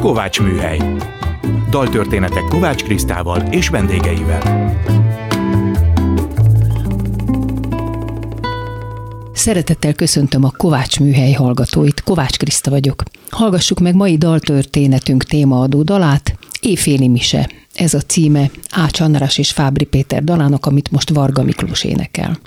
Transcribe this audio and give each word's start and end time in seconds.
Kovács 0.00 0.40
Műhely. 0.40 0.80
Daltörténetek 1.70 2.44
Kovács 2.48 2.82
Krisztával 2.82 3.40
és 3.40 3.68
vendégeivel. 3.68 4.74
Szeretettel 9.32 9.92
köszöntöm 9.94 10.44
a 10.44 10.52
Kovács 10.56 11.00
Műhely 11.00 11.32
hallgatóit. 11.32 12.02
Kovács 12.02 12.36
Kriszta 12.36 12.70
vagyok. 12.70 13.02
Hallgassuk 13.30 13.80
meg 13.80 13.94
mai 13.94 14.16
daltörténetünk 14.16 15.24
témaadó 15.24 15.82
dalát, 15.82 16.38
Éjféli 16.60 17.08
Mise. 17.08 17.50
Ez 17.74 17.94
a 17.94 18.00
címe 18.00 18.50
Ács 18.70 19.00
András 19.00 19.38
és 19.38 19.50
Fábri 19.50 19.84
Péter 19.84 20.24
dalának, 20.24 20.66
amit 20.66 20.90
most 20.90 21.10
Varga 21.10 21.42
Miklós 21.42 21.84
énekel. 21.84 22.38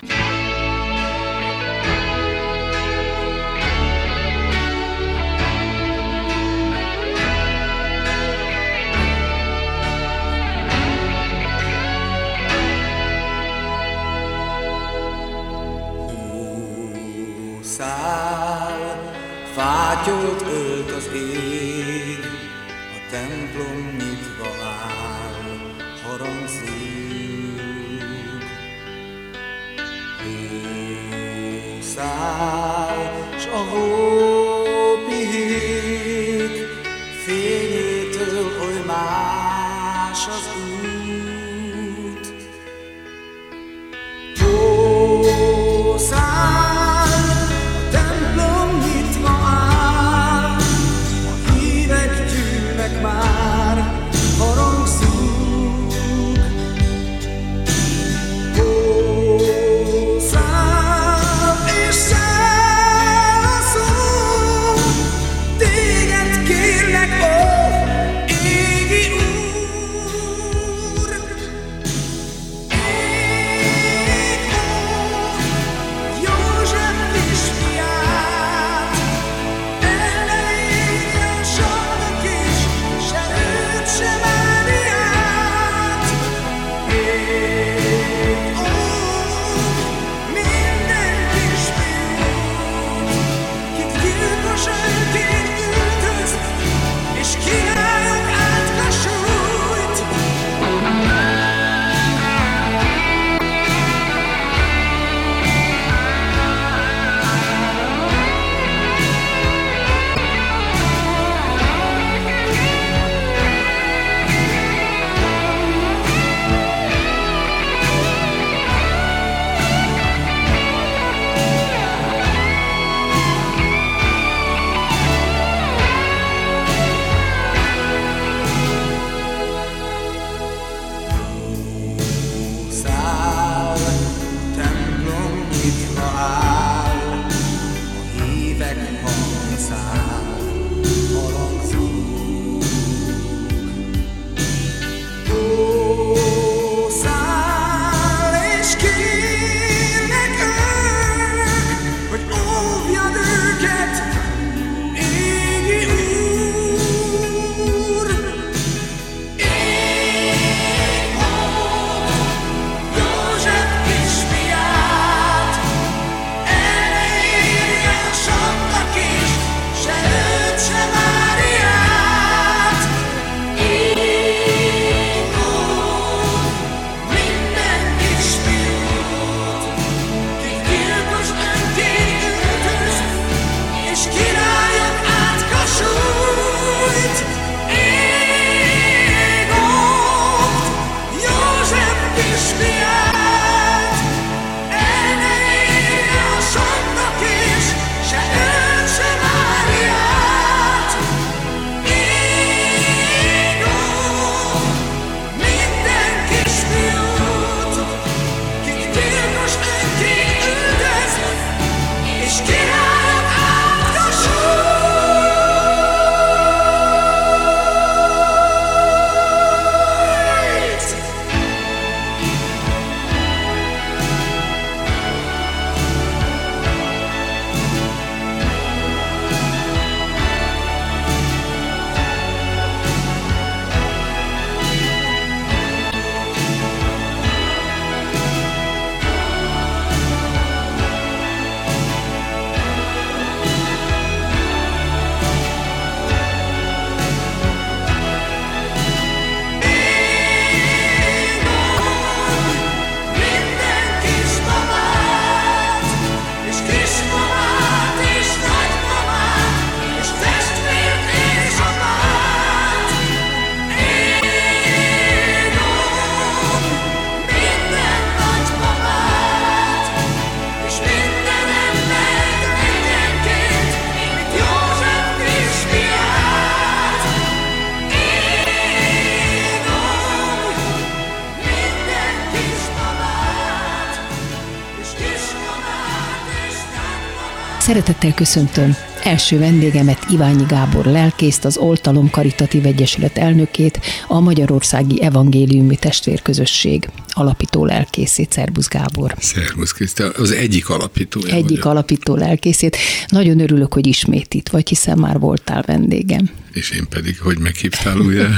Szeretettel 287.74 288.14
köszöntöm 288.14 288.76
első 289.02 289.38
vendégemet 289.38 290.06
Iványi 290.10 290.44
Gábor 290.48 290.84
lelkészt, 290.84 291.44
az 291.44 291.56
Oltalom 291.56 292.10
Karitatív 292.10 292.66
Egyesület 292.66 293.18
elnökét, 293.18 293.80
a 294.06 294.20
Magyarországi 294.20 295.02
Evangéliumi 295.02 295.76
Testvérközösség 295.76 296.88
alapító 297.08 297.64
lelkészét, 297.64 298.32
Szerbusz 298.32 298.68
Gábor. 298.68 299.14
Szervusz 299.18 299.72
Kriszta, 299.72 300.10
az 300.10 300.30
egyik 300.30 300.68
alapítója 300.68 301.34
Egyik 301.34 301.48
vagyok. 301.48 301.64
alapító 301.64 302.14
lelkészét. 302.14 302.76
Nagyon 303.08 303.40
örülök, 303.40 303.74
hogy 303.74 303.86
ismét 303.86 304.34
itt 304.34 304.48
vagy, 304.48 304.68
hiszen 304.68 304.98
már 304.98 305.18
voltál 305.18 305.62
vendégem. 305.66 306.30
És 306.52 306.70
én 306.70 306.86
pedig, 306.88 307.20
hogy 307.20 307.38
meghívtál 307.38 307.98
újra. 307.98 308.28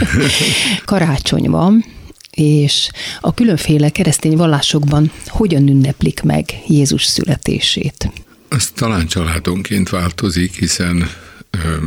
Karácsony 0.84 1.50
van, 1.50 1.84
és 2.30 2.90
a 3.20 3.34
különféle 3.34 3.90
keresztény 3.90 4.36
vallásokban 4.36 5.10
hogyan 5.26 5.68
ünneplik 5.68 6.22
meg 6.22 6.44
Jézus 6.66 7.04
születését? 7.04 8.10
Az 8.48 8.70
talán 8.70 9.06
családonként 9.06 9.88
változik, 9.88 10.52
hiszen 10.52 11.10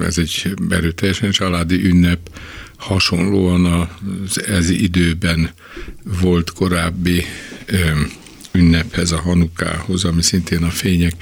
ez 0.02 0.18
egy 0.18 0.56
erőteljesen 0.70 1.32
családi 1.32 1.86
ünnep, 1.86 2.20
hasonlóan 2.78 3.66
az 3.66 4.46
ez 4.46 4.70
időben 4.70 5.50
volt 6.04 6.52
korábbi 6.52 7.24
ünnephez, 8.52 9.12
a 9.12 9.20
Hanukához, 9.20 10.04
ami 10.04 10.22
szintén 10.22 10.64
a 10.64 10.70
fények 10.70 11.14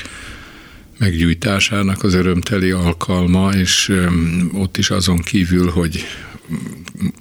meggyújtásának 0.97 2.03
az 2.03 2.13
örömteli 2.13 2.71
alkalma, 2.71 3.53
és 3.53 3.93
ott 4.53 4.77
is 4.77 4.89
azon 4.89 5.17
kívül, 5.17 5.69
hogy 5.69 6.05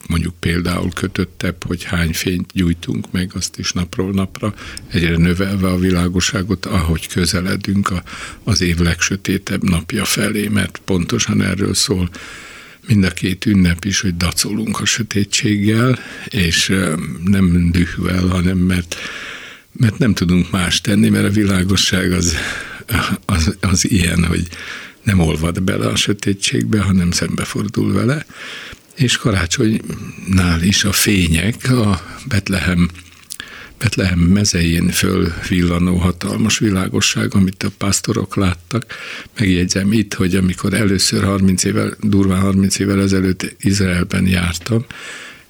mondjuk 0.09 0.35
például 0.41 0.91
kötöttebb, 0.91 1.65
hogy 1.65 1.85
hány 1.85 2.13
fényt 2.13 2.51
gyújtunk 2.53 3.13
meg, 3.13 3.31
azt 3.35 3.59
is 3.59 3.73
napról 3.73 4.13
napra, 4.13 4.55
egyre 4.87 5.17
növelve 5.17 5.69
a 5.69 5.79
világosságot, 5.79 6.67
ahogy 6.67 7.09
közeledünk 7.09 7.91
a, 7.91 8.03
az 8.45 8.61
év 8.61 8.79
legsötétebb 8.79 9.63
napja 9.63 10.05
felé, 10.05 10.49
mert 10.49 10.81
pontosan 10.85 11.43
erről 11.43 11.75
szól 11.75 12.11
mind 12.87 13.05
a 13.05 13.11
két 13.11 13.47
ünnep 13.47 13.85
is, 13.85 14.01
hogy 14.01 14.17
dacolunk 14.17 14.81
a 14.81 14.85
sötétséggel, 14.85 15.99
és 16.29 16.73
nem 17.25 17.71
dühvel, 17.71 18.27
hanem 18.27 18.59
mert, 18.59 18.97
mert 19.73 19.99
nem 19.99 20.15
tudunk 20.15 20.51
más 20.51 20.81
tenni, 20.81 21.09
mert 21.09 21.27
a 21.27 21.31
világosság 21.31 22.13
az, 22.13 22.37
az, 23.25 23.57
az 23.61 23.91
ilyen, 23.91 24.25
hogy 24.25 24.49
nem 25.03 25.19
olvad 25.19 25.63
bele 25.63 25.87
a 25.87 25.97
sötétségbe, 25.97 26.81
hanem 26.81 27.11
szembefordul 27.11 27.93
vele 27.93 28.27
és 28.97 29.17
karácsonynál 29.17 30.63
is 30.63 30.85
a 30.85 30.93
fények 30.93 31.71
a 31.71 32.01
Betlehem 32.29 32.91
Betlehem 33.79 34.19
mezején 34.19 34.89
fölvillanó 34.89 35.97
hatalmas 35.97 36.59
világosság, 36.59 37.35
amit 37.35 37.63
a 37.63 37.71
pásztorok 37.79 38.37
láttak. 38.37 38.85
Megjegyzem 39.39 39.93
itt, 39.93 40.15
hogy 40.15 40.35
amikor 40.35 40.75
először 40.75 41.25
30 41.25 41.65
évvel, 41.65 41.97
durván 42.01 42.41
30 42.41 42.79
évvel 42.79 43.01
ezelőtt 43.01 43.57
Izraelben 43.61 44.27
jártam, 44.27 44.85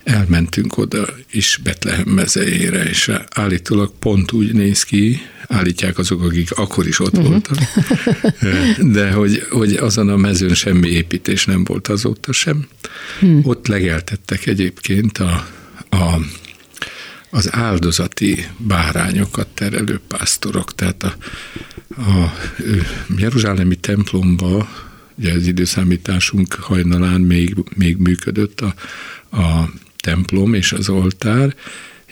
elmentünk 0.04 0.78
oda 0.78 1.06
is 1.30 1.60
Betlehem 1.62 2.08
mezejére, 2.08 2.84
és 2.84 3.10
állítólag 3.30 3.92
pont 3.98 4.32
úgy 4.32 4.52
néz 4.52 4.82
ki, 4.82 5.20
állítják 5.48 5.98
azok, 5.98 6.22
akik 6.22 6.50
akkor 6.50 6.86
is 6.86 7.00
ott 7.00 7.16
uh-huh. 7.16 7.28
voltak, 7.28 7.58
de 8.96 9.10
hogy, 9.10 9.46
hogy 9.50 9.74
azon 9.74 10.08
a 10.08 10.16
mezőn 10.16 10.54
semmi 10.54 10.88
építés 10.88 11.44
nem 11.44 11.64
volt 11.64 11.88
azóta 11.88 12.32
sem. 12.32 12.66
Hmm. 13.18 13.40
Ott 13.44 13.66
legeltettek 13.66 14.46
egyébként 14.46 15.18
a, 15.18 15.48
a, 15.90 16.20
az 17.30 17.52
áldozati 17.52 18.46
bárányokat 18.56 19.46
terelő 19.46 20.00
pásztorok, 20.08 20.74
tehát 20.74 21.02
a, 21.02 21.16
a 22.00 22.34
Jeruzsálemi 23.16 23.76
templomba, 23.76 24.68
ugye 25.18 25.32
az 25.32 25.46
időszámításunk 25.46 26.54
hajnalán 26.54 27.20
még, 27.20 27.54
még 27.74 27.96
működött 27.96 28.60
a, 28.60 28.74
a 29.36 29.70
templom 29.96 30.54
és 30.54 30.72
az 30.72 30.88
oltár, 30.88 31.54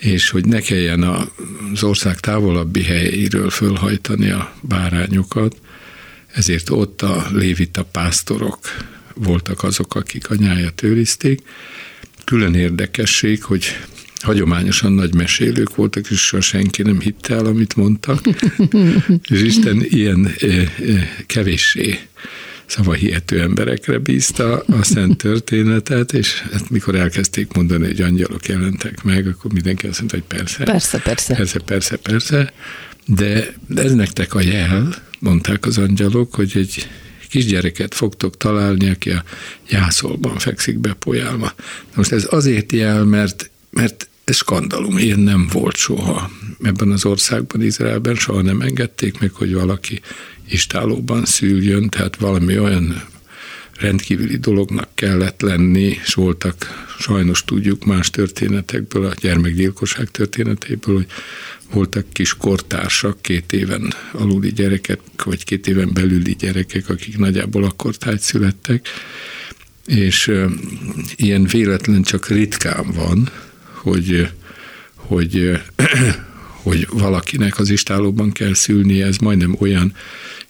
és 0.04 0.30
hogy 0.30 0.46
ne 0.46 0.60
kelljen 0.60 1.02
az 1.72 1.82
ország 1.82 2.20
távolabbi 2.20 2.82
helyeiről 2.82 3.50
fölhajtani 3.50 4.30
a 4.30 4.54
bárányokat, 4.60 5.56
ezért 6.26 6.70
ott 6.70 7.02
a 7.02 7.26
lévita 7.32 7.84
pásztorok 7.84 8.58
voltak 9.14 9.62
azok, 9.62 9.94
akik 9.94 10.30
a 10.30 10.34
nyájat 10.34 10.82
őrizték. 10.82 11.40
Külön 12.24 12.54
érdekesség, 12.54 13.42
hogy 13.42 13.64
hagyományosan 14.20 14.92
nagy 14.92 15.14
mesélők 15.14 15.74
voltak, 15.74 16.10
és 16.10 16.20
soha 16.20 16.42
senki 16.42 16.82
nem 16.82 17.00
hitte 17.00 17.34
el, 17.34 17.46
amit 17.46 17.76
mondtak. 17.76 18.20
és 19.30 19.40
Isten 19.42 19.84
ilyen 19.88 20.34
kevéssé 21.26 21.98
szavahihető 22.66 23.40
emberekre 23.40 23.98
bízta 23.98 24.58
a 24.58 24.82
szent 24.82 25.16
történetet, 25.26 26.12
és 26.12 26.40
hát 26.52 26.70
mikor 26.70 26.94
elkezdték 26.94 27.52
mondani, 27.52 27.86
hogy 27.86 28.00
angyalok 28.00 28.46
jelentek 28.46 29.02
meg, 29.02 29.26
akkor 29.26 29.52
mindenki 29.52 29.86
azt 29.86 29.98
mondta, 29.98 30.16
hogy 30.16 30.38
persze. 30.38 30.64
Persze, 30.64 30.98
persze. 30.98 31.34
Persze, 31.34 31.58
persze, 31.58 31.96
persze. 31.96 32.52
De 33.06 33.54
ez 33.74 33.92
nektek 33.92 34.34
a 34.34 34.40
jel, 34.40 34.94
mondták 35.18 35.66
az 35.66 35.78
angyalok, 35.78 36.34
hogy 36.34 36.52
egy 36.54 36.88
kisgyereket 37.28 37.94
fogtok 37.94 38.36
találni, 38.36 38.90
aki 38.90 39.10
a 39.10 39.24
jászolban 39.68 40.38
fekszik 40.38 40.78
bepolyálva. 40.78 41.54
Most 41.94 42.12
ez 42.12 42.26
azért 42.30 42.72
jel, 42.72 43.04
mert, 43.04 43.50
mert 43.70 44.08
ez 44.24 44.36
skandalum, 44.36 44.98
ilyen 44.98 45.18
nem 45.18 45.48
volt 45.52 45.76
soha. 45.76 46.30
Ebben 46.62 46.90
az 46.90 47.04
országban, 47.04 47.62
Izraelben 47.62 48.14
soha 48.14 48.42
nem 48.42 48.60
engedték 48.60 49.20
meg, 49.20 49.32
hogy 49.32 49.54
valaki 49.54 50.00
istálóban 50.48 51.24
szüljön, 51.24 51.88
tehát 51.88 52.16
valami 52.16 52.58
olyan 52.58 53.02
rendkívüli 53.80 54.36
dolognak 54.36 54.88
kellett 54.94 55.40
lenni, 55.40 55.98
és 56.04 56.14
voltak, 56.14 56.86
sajnos 56.98 57.44
tudjuk 57.44 57.84
más 57.84 58.10
történetekből, 58.10 59.06
a 59.06 59.14
gyermekgyilkosság 59.20 60.10
történetéből, 60.10 60.94
hogy 60.94 61.06
voltak 61.72 62.04
kis 62.12 62.36
kortársak, 62.36 63.22
két 63.22 63.52
éven 63.52 63.94
aluli 64.12 64.52
gyerekek, 64.52 65.00
vagy 65.24 65.44
két 65.44 65.66
éven 65.66 65.90
belüli 65.92 66.36
gyerekek, 66.38 66.88
akik 66.88 67.18
nagyjából 67.18 67.64
akkor 67.64 67.96
tájt 67.96 68.20
születtek, 68.20 68.88
és 69.86 70.32
ilyen 71.16 71.44
véletlen 71.44 72.02
csak 72.02 72.28
ritkán 72.28 72.90
van, 72.92 73.30
hogy, 73.72 74.28
hogy, 74.94 75.60
hogy 76.62 76.86
valakinek 76.90 77.58
az 77.58 77.70
istálóban 77.70 78.32
kell 78.32 78.54
szülnie, 78.54 79.06
ez 79.06 79.16
majdnem 79.16 79.56
olyan 79.58 79.94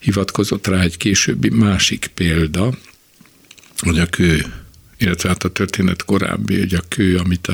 hivatkozott 0.05 0.67
rá 0.67 0.81
egy 0.81 0.97
későbbi 0.97 1.49
másik 1.49 2.11
példa, 2.15 2.73
hogy 3.79 3.99
a 3.99 4.07
kő, 4.07 4.45
illetve 4.99 5.29
hát 5.29 5.45
a 5.45 5.53
történet 5.53 6.05
korábbi, 6.05 6.59
hogy 6.59 6.75
a 6.75 6.83
kő, 6.89 7.17
amit 7.17 7.49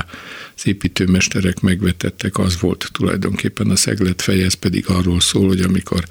az 0.57 0.67
építőmesterek 0.67 1.61
megvetettek, 1.61 2.39
az 2.39 2.61
volt 2.61 2.89
tulajdonképpen 2.93 3.71
a 3.71 3.77
szeglet 3.77 4.23
fej, 4.23 4.43
ez 4.43 4.55
pedig 4.55 4.89
arról 4.89 5.21
szól, 5.21 5.47
hogy 5.47 5.61
amikor 5.61 6.05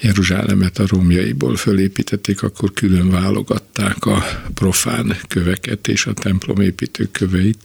Jeruzsálemet 0.00 0.78
a 0.78 0.86
romjaiból 0.86 1.56
fölépítették, 1.56 2.42
akkor 2.42 2.72
külön 2.72 3.10
válogatták 3.10 4.04
a 4.04 4.24
profán 4.54 5.16
köveket 5.28 5.88
és 5.88 6.06
a 6.06 6.12
templom 6.12 6.60
építő 6.60 7.08
köveit, 7.12 7.58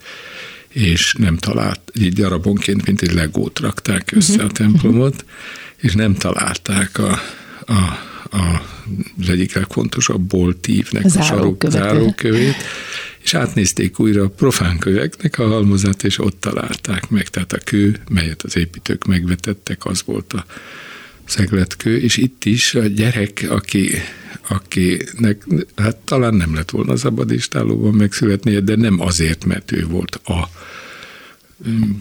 és 0.68 1.13
nem 1.18 1.38
talált, 1.38 1.82
így 2.00 2.13
darabonként, 2.13 2.86
mint 2.86 3.01
egy 3.01 3.13
legót 3.13 3.60
rakták 3.60 4.12
össze 4.12 4.34
uh-huh. 4.34 4.50
a 4.50 4.51
templomot, 4.51 5.25
és 5.77 5.94
nem 5.94 6.15
találták 6.15 6.98
a, 6.98 7.20
a, 7.65 7.72
a, 8.38 8.62
az 9.22 9.30
egyik 9.30 9.53
legfontosabb 9.53 10.22
boltívnek 10.22 11.06
a, 11.15 11.20
a 11.20 11.22
sarok 11.22 11.63
zárókövét, 11.70 12.56
és 13.24 13.34
átnézték 13.34 14.00
újra 14.00 14.24
a 14.24 14.30
profán 14.30 14.77
köveknek 14.77 15.39
a 15.39 15.48
halmozát, 15.48 16.03
és 16.03 16.20
ott 16.20 16.39
találták 16.39 17.10
meg. 17.10 17.27
Tehát 17.27 17.53
a 17.53 17.58
kő, 17.58 18.00
melyet 18.10 18.44
az 18.44 18.58
építők 18.58 19.06
megvetettek, 19.06 19.86
az 19.86 20.03
volt 20.06 20.34
a 20.34 20.46
szegletkő, 21.25 21.98
és 21.98 22.18
itt 22.18 22.46
is 22.46 22.75
a 22.75 22.86
gyerek, 22.86 23.46
aki, 23.50 23.91
akinek 24.48 25.46
hát 25.75 25.96
talán 25.96 26.34
nem 26.34 26.56
lett 26.56 26.70
volna 26.70 26.96
szabadistálóban 26.96 27.94
megszületnie, 27.94 28.60
de 28.60 28.75
nem 28.75 29.00
azért, 29.00 29.46
mert 29.46 29.72
ő 29.72 29.86
volt 29.86 30.15
a 30.15 30.50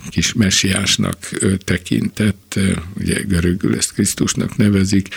kis 0.09 0.33
messiásnak 0.33 1.31
tekintett, 1.64 2.59
ugye 2.95 3.23
görögül 3.23 3.76
ezt 3.76 3.93
Krisztusnak 3.93 4.57
nevezik, 4.57 5.09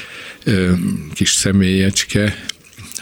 kis 1.14 1.32
személyecske, 1.32 2.46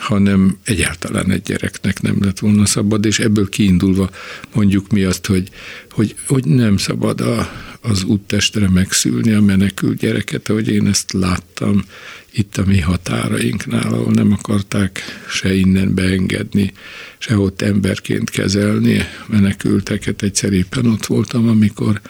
hanem 0.02 0.58
egyáltalán 0.64 1.32
egy 1.32 1.42
gyereknek 1.42 2.02
nem 2.02 2.24
lett 2.24 2.40
volna 2.40 2.66
szabad, 2.66 3.06
és 3.06 3.20
ebből 3.20 3.50
kiindulva 3.50 4.10
mondjuk 4.54 4.92
mi 4.92 5.04
azt, 5.04 5.26
hogy, 5.26 5.50
hogy, 5.92 6.16
hogy 6.28 6.46
nem 6.46 6.78
szabad 6.78 7.22
a, 7.22 7.52
az 7.82 8.04
úttestre 8.04 8.70
megszülni 8.70 9.32
a 9.32 9.42
menekült 9.42 9.98
gyereket, 9.98 10.50
ahogy 10.50 10.68
én 10.68 10.88
ezt 10.88 11.12
láttam 11.12 11.84
itt 12.32 12.58
a 12.58 12.64
mi 12.66 12.80
határainknál, 12.80 13.94
ahol 13.94 14.12
nem 14.12 14.32
akarták 14.32 15.02
se 15.30 15.54
innen 15.54 15.94
beengedni, 15.94 16.74
se 17.18 17.38
ott 17.38 17.62
emberként 17.62 18.30
kezelni 18.30 19.06
menekülteket. 19.28 20.22
Egyszer 20.22 20.54
éppen 20.54 20.86
ott 20.86 21.06
voltam, 21.06 21.48
amikor 21.48 22.02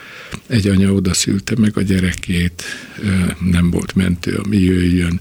egy 0.48 0.68
anya 0.68 0.92
oda 0.94 1.14
szülte 1.14 1.56
meg 1.60 1.78
a 1.78 1.82
gyerekét, 1.82 2.64
nem 3.40 3.70
volt 3.70 3.96
mentő, 3.96 4.36
ami 4.36 4.58
jöjjön, 4.58 5.20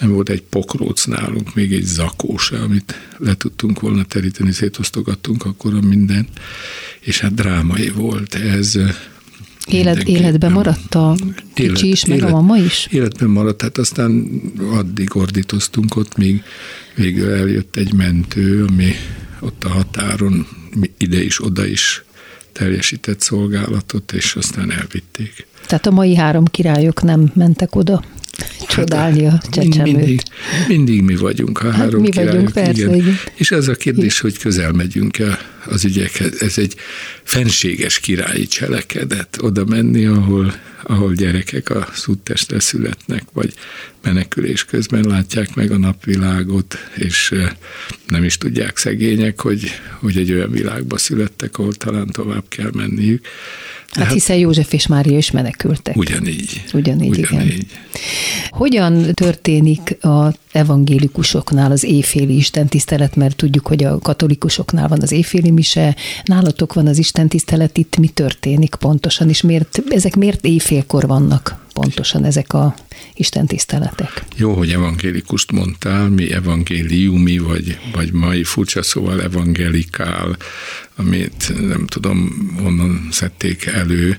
nem 0.00 0.12
volt 0.12 0.28
egy 0.28 0.42
pokróc 0.42 1.04
nálunk, 1.04 1.54
még 1.54 1.72
egy 1.72 1.84
zakó 1.84 2.36
se, 2.36 2.58
amit 2.58 2.94
le 3.18 3.34
tudtunk 3.34 3.80
volna 3.80 4.04
teríteni, 4.04 4.52
szétosztogattunk 4.52 5.44
akkor 5.44 5.74
a 5.74 5.80
mindent, 5.80 6.28
és 7.00 7.20
hát 7.20 7.34
drámai 7.34 7.88
volt 7.88 8.34
ez. 8.34 8.78
Élet, 9.66 10.02
életben 10.02 10.52
maradt 10.52 10.94
a 10.94 11.16
kicsi 11.54 11.88
is, 11.88 12.04
meg 12.04 12.22
a 12.22 12.30
mama 12.30 12.56
is? 12.56 12.88
Életben 12.90 13.28
maradt, 13.28 13.62
hát 13.62 13.78
aztán 13.78 14.42
addig 14.72 15.16
ordítoztunk 15.16 15.96
ott, 15.96 16.16
míg 16.16 16.42
végül 16.94 17.32
eljött 17.32 17.76
egy 17.76 17.92
mentő, 17.92 18.64
ami 18.64 18.92
ott 19.40 19.64
a 19.64 19.68
határon 19.68 20.46
ide 20.98 21.22
is, 21.22 21.44
oda 21.44 21.66
is 21.66 22.04
teljesített 22.52 23.20
szolgálatot, 23.20 24.12
és 24.12 24.34
aztán 24.34 24.70
elvitték. 24.70 25.46
Tehát 25.66 25.86
a 25.86 25.90
mai 25.90 26.16
három 26.16 26.44
királyok 26.44 27.02
nem 27.02 27.30
mentek 27.34 27.74
oda 27.74 28.04
csodálni 28.68 29.26
a 29.26 29.40
csecsemőt. 29.50 29.94
Mindig, 29.96 30.20
mindig 30.68 31.02
mi 31.02 31.16
vagyunk 31.16 31.60
a 31.60 31.64
Hát 31.70 31.74
három 31.74 32.00
mi 32.00 32.08
királyok. 32.08 32.32
vagyunk, 32.32 32.52
persze, 32.52 32.96
igen. 32.96 33.18
És 33.34 33.50
ez 33.50 33.68
a 33.68 33.74
kérdés, 33.74 34.20
hogy 34.20 34.38
közel 34.38 34.72
megyünk 34.72 35.18
el 35.18 35.38
az 35.66 35.84
ügyekhez. 35.84 36.42
Ez 36.42 36.58
egy 36.58 36.74
fenséges 37.22 37.98
királyi 37.98 38.46
cselekedet, 38.46 39.38
oda 39.40 39.64
menni, 39.64 40.04
ahol, 40.04 40.54
ahol 40.82 41.14
gyerekek 41.14 41.70
a 41.70 41.88
szúttestre 41.94 42.60
születnek, 42.60 43.22
vagy 43.32 43.54
menekülés 44.02 44.64
közben 44.64 45.04
látják 45.04 45.54
meg 45.54 45.70
a 45.70 45.78
napvilágot, 45.78 46.76
és 46.94 47.34
nem 48.06 48.24
is 48.24 48.38
tudják 48.38 48.76
szegények, 48.76 49.40
hogy, 49.40 49.70
hogy 50.00 50.16
egy 50.16 50.32
olyan 50.32 50.50
világba 50.50 50.98
születtek, 50.98 51.58
ahol 51.58 51.72
talán 51.72 52.06
tovább 52.06 52.44
kell 52.48 52.70
menniük. 52.74 53.26
Hát 53.90 54.12
hiszen 54.12 54.36
József 54.36 54.72
és 54.72 54.86
Mária 54.86 55.16
is 55.16 55.30
menekültek. 55.30 55.96
Ugyanígy. 55.96 56.64
Ugyanígy, 56.72 57.18
igen. 57.18 57.52
Hogyan 58.50 59.14
történik 59.14 60.04
a 60.04 60.32
evangélikusoknál 60.52 61.70
az 61.70 61.84
éjféli 61.84 62.36
istentisztelet, 62.36 63.16
mert 63.16 63.36
tudjuk, 63.36 63.66
hogy 63.66 63.84
a 63.84 63.98
katolikusoknál 63.98 64.88
van 64.88 65.02
az 65.02 65.12
éjféli 65.12 65.50
mise, 65.50 65.96
nálatok 66.24 66.72
van 66.72 66.86
az 66.86 66.98
istentisztelet, 66.98 67.78
itt 67.78 67.96
mi 67.96 68.08
történik 68.08 68.74
pontosan, 68.74 69.28
és 69.28 69.42
miért, 69.42 69.82
ezek 69.88 70.16
miért 70.16 70.44
éjfélkor 70.44 71.06
vannak 71.06 71.68
pontosan 71.72 72.24
ezek 72.24 72.52
a 72.52 72.74
istentiszteletek? 73.14 74.24
Jó, 74.36 74.52
hogy 74.52 74.70
evangélikust 74.70 75.52
mondtál, 75.52 76.08
mi 76.08 76.32
evangéliumi, 76.32 77.38
vagy, 77.38 77.78
vagy 77.92 78.12
mai 78.12 78.44
furcsa 78.44 78.82
szóval 78.82 79.22
evangelikál, 79.22 80.36
amit 80.96 81.52
nem 81.68 81.86
tudom, 81.86 82.50
honnan 82.62 83.08
szedték 83.10 83.66
elő, 83.66 84.18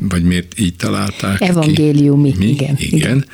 vagy 0.00 0.22
miért 0.22 0.58
így 0.58 0.76
találták 0.76 1.40
Evangéliumi, 1.40 2.32
ki. 2.32 2.38
Mi? 2.38 2.46
igen, 2.46 2.76
igen. 2.78 2.98
igen. 2.98 3.26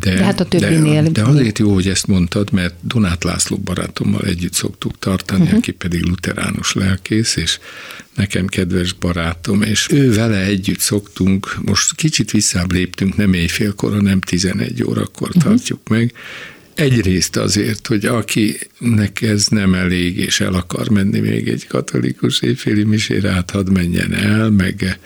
De, 0.00 0.14
De 0.14 0.24
hát 0.24 0.40
a 0.40 0.44
többinél- 0.44 1.02
De, 1.02 1.22
de 1.22 1.28
azért 1.28 1.58
jó, 1.58 1.74
hogy 1.74 1.88
ezt 1.88 2.06
mondtad, 2.06 2.52
mert 2.52 2.74
Donát 2.80 3.24
László 3.24 3.56
barátommal 3.56 4.22
együtt 4.22 4.52
szoktuk 4.52 4.98
tartani, 4.98 5.42
uh-huh. 5.42 5.58
aki 5.58 5.70
pedig 5.72 6.04
luteránus 6.04 6.72
lelkész, 6.72 7.36
és 7.36 7.58
nekem 8.14 8.46
kedves 8.46 8.92
barátom, 8.92 9.62
és 9.62 9.86
ő 9.90 10.12
vele 10.12 10.40
együtt 10.40 10.80
szoktunk, 10.80 11.56
most 11.62 11.94
kicsit 11.94 12.30
visszább 12.30 12.72
léptünk, 12.72 13.16
nem 13.16 13.32
éjfélkor, 13.32 13.92
hanem 13.92 14.20
11 14.20 14.84
órakor 14.84 15.28
uh-huh. 15.28 15.42
tartjuk 15.42 15.88
meg, 15.88 16.14
Egyrészt 16.74 17.36
azért, 17.36 17.86
hogy 17.86 18.06
akinek 18.06 19.22
ez 19.22 19.46
nem 19.46 19.74
elég, 19.74 20.16
és 20.16 20.40
el 20.40 20.54
akar 20.54 20.88
menni 20.88 21.20
még 21.20 21.48
egy 21.48 21.66
katolikus 21.66 22.40
éjféli 22.40 22.84
misére, 22.84 23.32
hát 23.32 23.50
hadd 23.50 23.70
menjen 23.70 24.14
el, 24.14 24.50
meg 24.50 24.98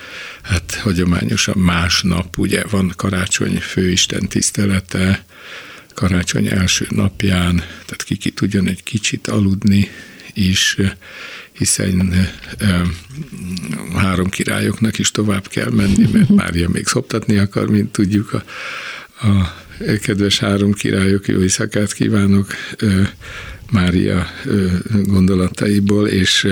hát 0.42 0.78
hagyományosan 0.82 1.58
másnap, 1.58 2.38
ugye 2.38 2.62
van 2.70 2.92
karácsony 2.96 3.56
főisten 3.60 4.28
tisztelete, 4.28 5.24
karácsony 5.94 6.46
első 6.46 6.86
napján, 6.90 7.56
tehát 7.56 8.02
ki, 8.04 8.16
ki 8.16 8.30
tudjon 8.30 8.68
egy 8.68 8.82
kicsit 8.82 9.26
aludni 9.26 9.88
is, 10.34 10.76
hiszen 11.58 12.26
három 13.94 14.28
királyoknak 14.28 14.98
is 14.98 15.10
tovább 15.10 15.48
kell 15.48 15.70
menni, 15.70 16.08
mert 16.12 16.28
Mária 16.28 16.68
még 16.68 16.86
szoptatni 16.86 17.36
akar, 17.36 17.68
mint 17.70 17.92
tudjuk 17.92 18.32
a, 18.32 18.44
a 19.26 19.54
kedves 20.02 20.38
három 20.38 20.72
királyok, 20.72 21.28
jó 21.28 21.40
éjszakát 21.40 21.92
kívánok 21.92 22.52
Mária 23.70 24.26
gondolataiból, 25.04 26.06
és 26.06 26.46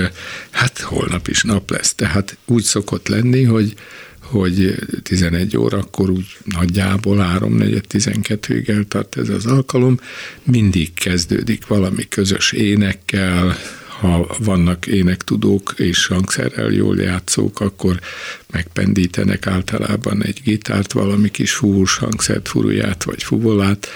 hát 0.51 0.79
holnap 0.79 1.29
is 1.29 1.43
nap 1.43 1.71
lesz. 1.71 1.95
Tehát 1.95 2.37
úgy 2.45 2.63
szokott 2.63 3.09
lenni, 3.09 3.45
hogy 3.45 3.75
hogy 4.21 4.75
11 5.03 5.57
órakor 5.57 6.11
úgy 6.11 6.37
nagyjából 6.45 7.39
3-4-12-ig 7.39 8.69
eltart 8.69 9.17
ez 9.17 9.29
az 9.29 9.47
alkalom, 9.47 10.01
mindig 10.43 10.95
kezdődik 10.95 11.67
valami 11.67 12.09
közös 12.09 12.53
énekkel, 12.53 13.57
ha 14.01 14.37
vannak 14.39 14.87
énektudók 14.87 15.75
és 15.77 16.07
hangszerrel 16.07 16.71
jól 16.71 16.97
játszók, 16.97 17.61
akkor 17.61 18.01
megpendítenek 18.51 19.47
általában 19.47 20.25
egy 20.25 20.41
gitárt, 20.45 20.93
valami 20.93 21.31
kis 21.31 21.53
fúvós 21.53 21.97
hangszert, 21.97 22.49
furuját 22.49 23.05
vagy 23.05 23.23
fuvolát, 23.23 23.89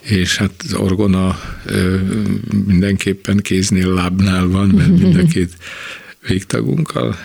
és 0.00 0.36
hát 0.36 0.52
az 0.64 0.74
orgona 0.74 1.40
mindenképpen 2.66 3.36
kéznél, 3.36 3.92
lábnál 3.92 4.46
van, 4.46 4.68
mert 4.68 4.88
mind 5.00 5.16
a 5.16 5.24
két 5.24 5.56
végtagunkkal 6.28 7.16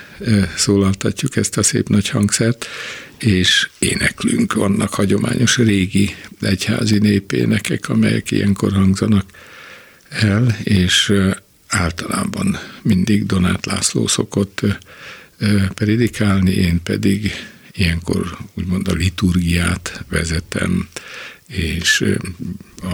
szólaltatjuk 0.55 1.35
ezt 1.35 1.57
a 1.57 1.63
szép 1.63 1.89
nagy 1.89 2.09
hangszert, 2.09 2.67
és 3.17 3.69
éneklünk. 3.79 4.53
Vannak 4.53 4.93
hagyományos 4.93 5.57
régi 5.57 6.15
egyházi 6.41 6.97
népénekek, 6.97 7.89
amelyek 7.89 8.31
ilyenkor 8.31 8.71
hangzanak 8.71 9.25
el, 10.09 10.57
és 10.63 11.13
általában 11.71 12.57
mindig 12.81 13.25
Donát 13.25 13.65
László 13.65 14.07
szokott 14.07 14.61
predikálni, 15.73 16.51
én 16.51 16.81
pedig 16.83 17.31
ilyenkor 17.71 18.37
úgymond 18.53 18.87
a 18.87 18.93
liturgiát 18.93 20.03
vezetem, 20.09 20.89
és 21.47 22.05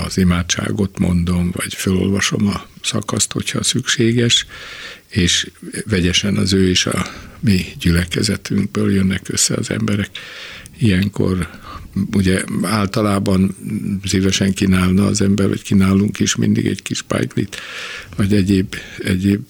az 0.06 0.18
imádságot 0.18 1.00
mondom, 1.00 1.52
vagy 1.52 1.74
felolvasom 1.74 2.48
a 2.48 2.66
szakaszt, 2.82 3.32
hogyha 3.32 3.64
szükséges, 3.64 4.46
és 5.08 5.50
vegyesen 5.86 6.38
az 6.38 6.54
ő 6.54 6.70
és 6.70 6.86
a 6.86 7.06
mi 7.40 7.66
gyülekezetünkből 7.80 8.94
jönnek 8.94 9.30
össze 9.30 9.56
az 9.56 9.70
emberek. 9.70 10.10
Ilyenkor 10.78 11.50
ugye 12.14 12.44
általában 12.62 13.56
szívesen 14.04 14.54
kínálna 14.54 15.06
az 15.06 15.22
ember, 15.22 15.48
vagy 15.48 15.62
kínálunk 15.62 16.20
is 16.20 16.36
mindig 16.36 16.66
egy 16.66 16.82
kis 16.82 17.02
pájglit, 17.02 17.56
vagy 18.16 18.34
egyéb, 18.34 18.76
egyéb 18.98 19.46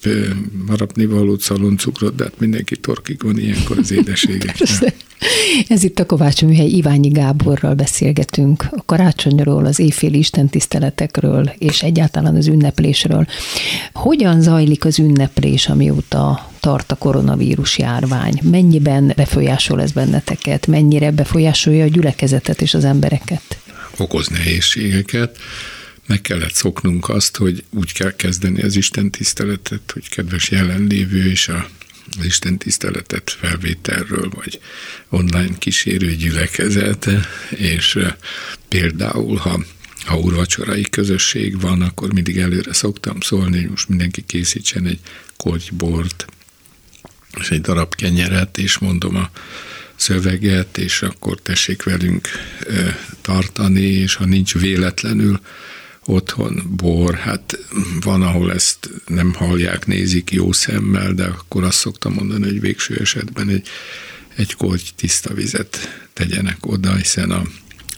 harapnivalót, 0.68 1.42
szaloncukrot, 1.42 2.16
de 2.16 2.24
hát 2.24 2.40
mindenki 2.40 2.76
torkig 2.76 3.24
van 3.24 3.40
ilyenkor 3.40 3.78
az 3.78 3.92
édeségeknek. 3.92 4.70
Ez 5.68 5.84
itt 5.84 6.00
a 6.00 6.06
Kovács 6.06 6.42
Műhely 6.42 6.68
Iványi 6.68 7.08
Gáborral 7.08 7.74
beszélgetünk 7.74 8.68
a 8.72 8.84
karácsonyról, 8.86 9.66
az 9.66 9.80
éjféli 9.80 10.18
istentiszteletekről, 10.18 11.52
és 11.58 11.84
egyáltalán 11.84 12.36
az 12.36 12.48
ünneplésről. 12.48 13.28
Hogyan 13.94 14.42
zajlik 14.42 14.86
az 14.86 15.00
ünneplés, 15.00 15.68
amióta 15.68 16.52
tart 16.60 16.92
a 16.92 16.96
koronavírus 16.96 17.78
járvány? 17.78 18.40
Mennyiben 18.44 19.14
befolyásol 19.16 19.82
ez 19.82 19.92
benneteket? 19.92 20.68
Mennyire 20.68 21.12
befolyásolja 21.12 21.84
a 21.84 21.88
gyülekezetet 21.88 22.62
és 22.62 22.74
az 22.74 22.86
embereket? 22.86 23.60
Okoz 23.98 24.28
nehézségeket. 24.28 25.38
Meg 26.08 26.22
kellett 26.22 26.54
szoknunk 26.54 27.10
azt, 27.10 27.38
hogy 27.38 27.64
úgy 27.70 27.94
kell 27.94 28.16
kezdeni 28.16 28.62
az 28.62 28.76
Isten 28.76 29.12
tiszteletet, 29.12 29.92
hogy 29.94 30.10
kedves 30.10 30.52
jelenlévő 30.52 31.30
és 31.30 31.48
a 31.48 31.68
az 32.20 32.26
Isten 32.26 32.58
tiszteletet 32.58 33.30
felvételről, 33.40 34.30
vagy 34.30 34.60
online 35.10 35.58
kísérő 35.58 36.16
gyülekezet, 36.16 37.10
és 37.50 38.00
például, 38.68 39.36
ha 39.36 39.60
ha 40.06 40.18
úrvacsorai 40.18 40.82
közösség 40.82 41.62
van, 41.62 41.82
akkor 41.82 42.14
mindig 42.14 42.38
előre 42.38 42.74
szoktam 42.74 43.20
szólni, 43.20 43.60
hogy 43.60 43.70
most 43.70 43.90
mindenki 43.90 44.22
készítsen 44.22 44.86
egy 44.86 45.00
kortybort, 45.38 46.26
és 47.40 47.50
egy 47.50 47.62
darab 47.62 47.96
kenyeret, 47.96 48.58
és 48.58 48.78
mondom 48.78 49.16
a 49.16 49.30
szöveget, 49.96 50.78
és 50.78 51.02
akkor 51.02 51.40
tessék 51.42 51.84
velünk 51.84 52.28
tartani, 53.22 53.82
és 53.82 54.16
ha 54.16 54.26
nincs 54.26 54.54
véletlenül 54.54 55.40
otthon 56.06 56.64
bor, 56.70 57.16
hát 57.16 57.58
van, 58.02 58.22
ahol 58.22 58.54
ezt 58.54 58.90
nem 59.08 59.34
hallják, 59.34 59.86
nézik 59.86 60.32
jó 60.32 60.52
szemmel, 60.52 61.14
de 61.14 61.26
akkor 61.26 61.64
azt 61.64 61.78
szoktam 61.78 62.14
mondani, 62.14 62.46
hogy 62.46 62.60
végső 62.60 62.96
esetben 62.96 63.50
egy, 63.50 63.68
egy 64.36 64.54
korty 64.54 64.90
tiszta 64.96 65.34
vizet 65.34 66.06
tegyenek 66.14 66.66
oda, 66.66 66.96
hiszen 66.96 67.32
a, 67.32 67.42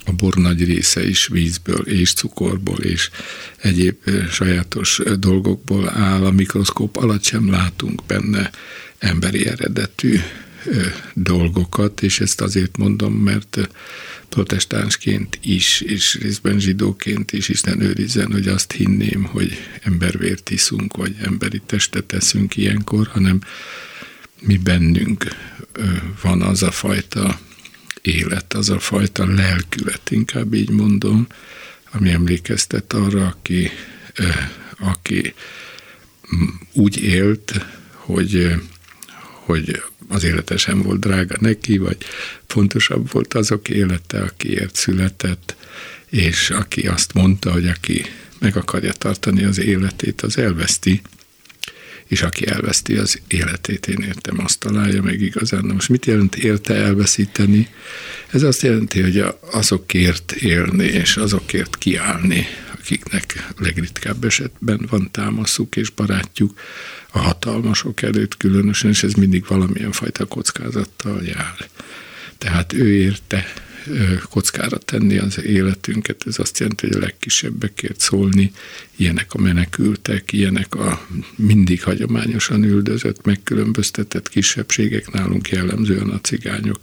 a 0.04 0.12
bor 0.12 0.34
nagy 0.34 0.64
része 0.64 1.08
is 1.08 1.26
vízből 1.26 1.80
és 1.80 2.12
cukorból 2.12 2.78
és 2.78 3.10
egyéb 3.56 3.96
sajátos 4.30 5.00
dolgokból 5.18 5.88
áll, 5.88 6.24
a 6.24 6.30
mikroszkóp 6.30 6.96
alatt 6.96 7.24
sem 7.24 7.50
látunk 7.50 8.04
benne 8.06 8.50
emberi 9.00 9.46
eredetű 9.46 10.20
dolgokat, 11.14 12.02
és 12.02 12.20
ezt 12.20 12.40
azért 12.40 12.76
mondom, 12.76 13.14
mert 13.14 13.68
protestánsként 14.28 15.38
is, 15.42 15.80
és 15.80 16.18
részben 16.22 16.58
zsidóként 16.58 17.32
is 17.32 17.48
Isten 17.48 17.80
őrizzen, 17.80 18.32
hogy 18.32 18.48
azt 18.48 18.72
hinném, 18.72 19.24
hogy 19.24 19.52
embervért 19.82 20.50
iszunk, 20.50 20.96
vagy 20.96 21.16
emberi 21.22 21.62
testet 21.66 22.04
teszünk 22.04 22.56
ilyenkor, 22.56 23.06
hanem 23.06 23.40
mi 24.40 24.56
bennünk 24.56 25.24
van 26.22 26.42
az 26.42 26.62
a 26.62 26.70
fajta 26.70 27.40
élet, 28.02 28.54
az 28.54 28.68
a 28.68 28.78
fajta 28.78 29.26
lelkület, 29.26 30.10
inkább 30.10 30.54
így 30.54 30.70
mondom, 30.70 31.26
ami 31.92 32.10
emlékeztet 32.10 32.92
arra, 32.92 33.26
aki, 33.26 33.70
aki 34.78 35.34
úgy 36.72 37.02
élt, 37.02 37.66
hogy, 37.92 38.54
hogy 39.50 39.82
az 40.08 40.24
élete 40.24 40.56
sem 40.56 40.82
volt 40.82 41.00
drága 41.00 41.36
neki, 41.40 41.78
vagy 41.78 41.96
fontosabb 42.46 43.12
volt 43.12 43.34
azok 43.34 43.68
élete, 43.68 44.20
akiért 44.20 44.74
született, 44.74 45.56
és 46.08 46.50
aki 46.50 46.86
azt 46.86 47.12
mondta, 47.12 47.52
hogy 47.52 47.66
aki 47.68 48.04
meg 48.38 48.56
akarja 48.56 48.92
tartani 48.92 49.44
az 49.44 49.58
életét, 49.58 50.20
az 50.20 50.38
elveszti, 50.38 51.00
és 52.06 52.22
aki 52.22 52.46
elveszti 52.46 52.96
az 52.96 53.20
életét, 53.28 53.86
én 53.86 54.04
értem, 54.06 54.38
azt 54.38 54.58
találja 54.58 55.02
meg 55.02 55.20
igazán. 55.20 55.64
Na 55.64 55.72
most 55.72 55.88
mit 55.88 56.06
jelent 56.06 56.36
érte 56.36 56.74
elveszíteni? 56.74 57.68
Ez 58.30 58.42
azt 58.42 58.62
jelenti, 58.62 59.00
hogy 59.00 59.24
azokért 59.52 60.32
élni, 60.32 60.84
és 60.84 61.16
azokért 61.16 61.78
kiállni, 61.78 62.46
akiknek 62.80 63.52
legritkább 63.58 64.24
esetben 64.24 64.86
van 64.90 65.10
támaszuk 65.10 65.76
és 65.76 65.90
barátjuk, 65.90 66.60
a 67.10 67.18
hatalmasok 67.18 68.02
előtt 68.02 68.36
különösen, 68.36 68.90
és 68.90 69.02
ez 69.02 69.12
mindig 69.12 69.46
valamilyen 69.46 69.92
fajta 69.92 70.24
kockázattal 70.26 71.22
jár. 71.22 71.68
Tehát 72.38 72.72
ő 72.72 72.92
érte 72.92 73.52
kockára 74.30 74.78
tenni 74.78 75.18
az 75.18 75.44
életünket, 75.44 76.24
ez 76.26 76.38
azt 76.38 76.58
jelenti, 76.58 76.86
hogy 76.86 76.96
a 76.96 77.00
legkisebbekért 77.00 78.00
szólni, 78.00 78.52
ilyenek 78.96 79.34
a 79.34 79.40
menekültek, 79.40 80.32
ilyenek 80.32 80.74
a 80.74 81.06
mindig 81.36 81.82
hagyományosan 81.82 82.64
üldözött, 82.64 83.24
megkülönböztetett 83.24 84.28
kisebbségek, 84.28 85.10
nálunk 85.10 85.48
jellemzően 85.48 86.08
a 86.08 86.20
cigányok, 86.20 86.78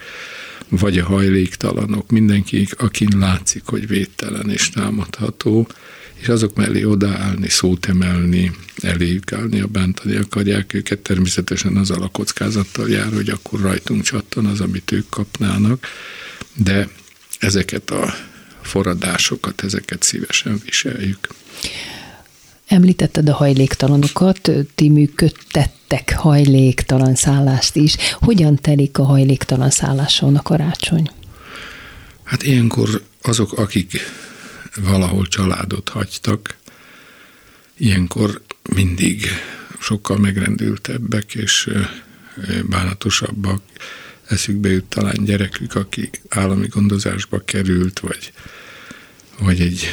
vagy 0.70 0.98
a 0.98 1.06
hajléktalanok, 1.06 2.12
mindenki, 2.12 2.68
akin 2.78 3.10
látszik, 3.18 3.62
hogy 3.66 3.88
védtelen 3.88 4.50
és 4.50 4.70
támadható, 4.70 5.68
és 6.14 6.28
azok 6.28 6.56
mellé 6.56 6.84
odaállni, 6.84 7.50
szót 7.50 7.86
emelni, 7.86 8.52
eléjük 8.82 9.32
állni, 9.32 9.60
a 9.60 9.68
bántani 9.68 10.16
akarják 10.16 10.74
őket, 10.74 11.00
természetesen 11.00 11.78
azzal 11.78 12.02
a 12.02 12.08
kockázattal 12.08 12.90
jár, 12.90 13.14
hogy 13.14 13.30
akkor 13.30 13.60
rajtunk 13.60 14.04
csattan 14.04 14.46
az, 14.46 14.62
amit 14.62 14.92
ők 14.92 15.10
kapnának, 15.10 15.88
de 16.54 16.90
ezeket 17.40 17.90
a 17.90 18.16
forradásokat, 18.62 19.64
ezeket 19.64 20.04
szívesen 20.04 20.62
viseljük. 20.66 21.28
Említetted 22.68 23.30
a 23.30 23.34
hajléktalanokat, 23.34 24.52
ti 24.76 24.90
működtettek 24.90 26.14
hajléktalan 26.14 27.16
szállást 27.16 27.76
is. 27.76 27.96
Hogyan 28.12 28.56
telik 28.56 28.98
a 28.98 29.04
hajléktalan 29.04 29.70
szálláson 29.70 30.36
a 30.36 30.42
karácsony? 30.42 31.10
Hát 32.24 32.44
ilyenkor 32.44 33.02
azok, 33.22 33.54
akik 33.54 33.92
valahol 34.76 35.28
családot 35.28 35.90
hagytak, 35.90 36.58
ilyenkor 37.78 38.42
mindig 38.76 39.26
sokkal 39.80 40.18
megrendültebbek 40.18 41.36
és 41.36 41.70
bánatosabbak. 42.70 43.62
Eszükbe 44.28 44.70
jut 44.70 44.86
talán 44.86 45.24
gyerekük, 45.24 45.76
aki 45.76 46.10
állami 46.30 46.68
gondozásba 46.68 47.40
került, 47.46 48.00
vagy, 48.00 48.34
vagy 49.40 49.62
egy 49.62 49.88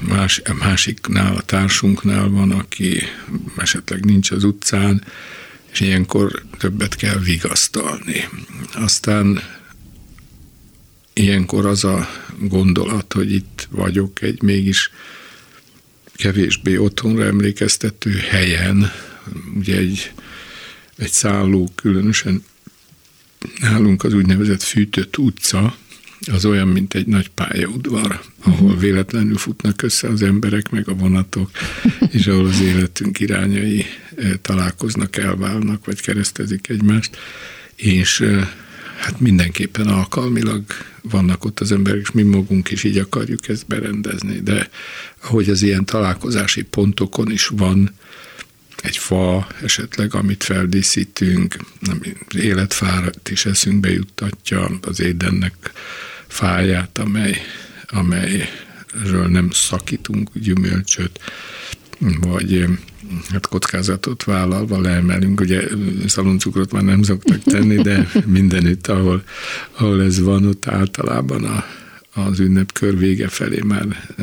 más, 0.00 0.42
másiknál, 0.58 1.36
a 1.36 1.40
társunknál 1.40 2.28
van, 2.28 2.50
aki 2.50 3.02
esetleg 3.56 4.04
nincs 4.04 4.30
az 4.30 4.44
utcán, 4.44 5.04
és 5.72 5.80
ilyenkor 5.80 6.42
többet 6.58 6.94
kell 6.94 7.18
vigasztalni. 7.18 8.28
Aztán 8.74 9.42
ilyenkor 11.12 11.66
az 11.66 11.84
a 11.84 12.08
gondolat, 12.38 13.12
hogy 13.12 13.32
itt 13.32 13.68
vagyok 13.70 14.22
egy 14.22 14.42
mégis 14.42 14.90
kevésbé 16.14 16.76
otthonra 16.76 17.24
emlékeztető 17.24 18.10
helyen, 18.10 18.92
ugye 19.54 19.76
egy, 19.76 20.12
egy 20.96 21.10
szálló, 21.10 21.70
különösen 21.74 22.44
nálunk 23.60 24.04
az 24.04 24.14
úgynevezett 24.14 24.62
fűtött 24.62 25.16
utca, 25.16 25.76
az 26.30 26.44
olyan, 26.44 26.68
mint 26.68 26.94
egy 26.94 27.06
nagy 27.06 27.28
pályaudvar, 27.28 28.20
ahol 28.42 28.76
véletlenül 28.76 29.36
futnak 29.36 29.82
össze 29.82 30.08
az 30.08 30.22
emberek, 30.22 30.70
meg 30.70 30.88
a 30.88 30.94
vonatok, 30.94 31.50
és 32.10 32.26
ahol 32.26 32.46
az 32.46 32.60
életünk 32.60 33.20
irányai 33.20 33.84
eh, 34.16 34.32
találkoznak, 34.42 35.16
elválnak, 35.16 35.84
vagy 35.84 36.00
keresztezik 36.00 36.68
egymást, 36.68 37.16
és 37.74 38.20
eh, 38.20 38.48
hát 38.98 39.20
mindenképpen 39.20 39.86
alkalmilag 39.86 40.62
vannak 41.02 41.44
ott 41.44 41.60
az 41.60 41.72
emberek, 41.72 42.00
és 42.00 42.10
mi 42.10 42.22
magunk 42.22 42.70
is 42.70 42.84
így 42.84 42.98
akarjuk 42.98 43.48
ezt 43.48 43.66
berendezni, 43.66 44.40
de 44.40 44.68
ahogy 45.22 45.48
az 45.50 45.62
ilyen 45.62 45.84
találkozási 45.84 46.62
pontokon 46.62 47.30
is 47.30 47.46
van 47.46 47.90
egy 48.82 48.96
fa 48.96 49.46
esetleg, 49.62 50.14
amit 50.14 50.44
feldíszítünk, 50.44 51.56
ami 51.90 52.16
életfárat 52.34 53.28
is 53.28 53.46
eszünkbe 53.46 53.90
juttatja, 53.90 54.70
az 54.80 55.00
édennek 55.00 55.54
fáját, 56.32 56.98
amely, 56.98 57.36
amelyről 57.86 59.26
nem 59.28 59.50
szakítunk 59.50 60.30
gyümölcsöt, 60.34 61.20
vagy 62.20 62.64
hát 63.30 63.46
kockázatot 63.46 64.24
vállalva 64.24 64.80
leemelünk. 64.80 65.40
Ugye 65.40 65.62
szaloncukrot 66.06 66.72
már 66.72 66.82
nem 66.82 67.02
szoktak 67.02 67.42
tenni, 67.42 67.82
de 67.82 68.10
mindenütt, 68.26 68.86
ahol, 68.86 69.22
ahol 69.72 70.02
ez 70.02 70.20
van, 70.20 70.46
ott 70.46 70.66
általában 70.66 71.44
a, 71.44 71.64
az 72.14 72.40
ünnepkör 72.40 72.98
vége 72.98 73.28
felé 73.28 73.60
már 73.60 74.14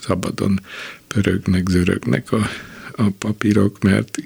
szabadon 0.00 0.60
pörögnek, 1.06 1.68
zörögnek 1.68 2.32
a, 2.32 2.48
a 2.96 3.10
papírok, 3.18 3.82
mert 3.82 4.18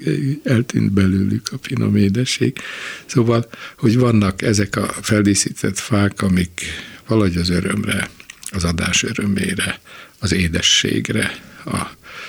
eltűnt 0.43 0.91
belőlük 0.91 1.47
a 1.51 1.57
finom 1.61 1.95
édesség. 1.95 2.57
Szóval, 3.05 3.49
hogy 3.77 3.97
vannak 3.97 4.41
ezek 4.41 4.75
a 4.75 4.85
feldíszített 5.01 5.79
fák, 5.79 6.21
amik 6.21 6.61
valahogy 7.09 7.37
az 7.37 7.49
örömre, 7.49 8.09
az 8.51 8.63
adás 8.63 9.03
örömére, 9.03 9.79
az 10.19 10.31
édességre, 10.33 11.41
a 11.65 11.87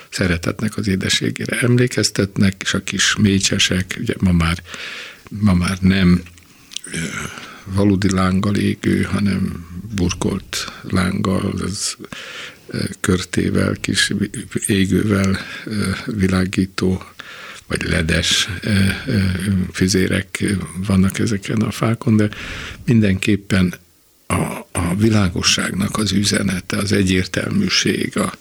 szeretetnek 0.08 0.76
az 0.76 0.88
édességére 0.88 1.58
emlékeztetnek, 1.60 2.62
és 2.64 2.74
a 2.74 2.82
kis 2.82 3.16
mécsesek, 3.16 3.96
ugye 4.00 4.14
ma 4.18 4.32
már, 4.32 4.62
ma 5.28 5.54
már 5.54 5.78
nem 5.80 6.22
valódi 7.64 8.10
lánggal 8.10 8.56
égő, 8.56 9.02
hanem 9.02 9.66
burkolt 9.94 10.72
lánggal, 10.82 11.54
az 11.62 11.96
körtével, 13.00 13.76
kis 13.80 14.12
égővel 14.66 15.38
világító, 16.06 17.02
vagy 17.66 17.82
ledes 17.82 18.48
füzérek 19.72 20.44
vannak 20.86 21.18
ezeken 21.18 21.60
a 21.60 21.70
fákon, 21.70 22.16
de 22.16 22.28
mindenképpen 22.84 23.74
a, 24.30 24.66
a 24.72 24.94
világosságnak 24.94 25.96
az 25.96 26.12
üzenete, 26.12 26.76
az 26.76 26.92
egyértelműség, 26.92 28.16
a 28.18 28.32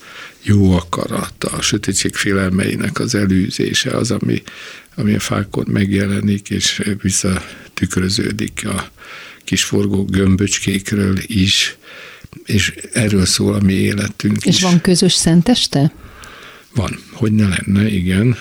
jó 0.41 0.73
akarat, 0.73 1.43
a 1.43 1.61
sötétség 1.61 2.15
félelmeinek 2.15 2.99
az 2.99 3.15
elűzése 3.15 3.91
az, 3.91 4.11
ami, 4.11 4.43
ami 4.95 5.13
a 5.13 5.19
fákon 5.19 5.65
megjelenik, 5.71 6.49
és 6.49 6.81
visszatükröződik 7.01 8.67
a 8.67 8.89
kisforgó 9.43 10.05
gömböcskékről 10.05 11.17
is, 11.25 11.77
és 12.45 12.73
erről 12.93 13.25
szól 13.25 13.53
a 13.53 13.61
mi 13.61 13.73
életünk 13.73 14.45
És 14.45 14.55
is. 14.55 14.61
van 14.61 14.81
közös 14.81 15.13
szenteste? 15.13 15.93
Van, 16.75 16.99
hogy 17.11 17.31
ne 17.31 17.47
lenne, 17.47 17.87
igen. 17.87 18.37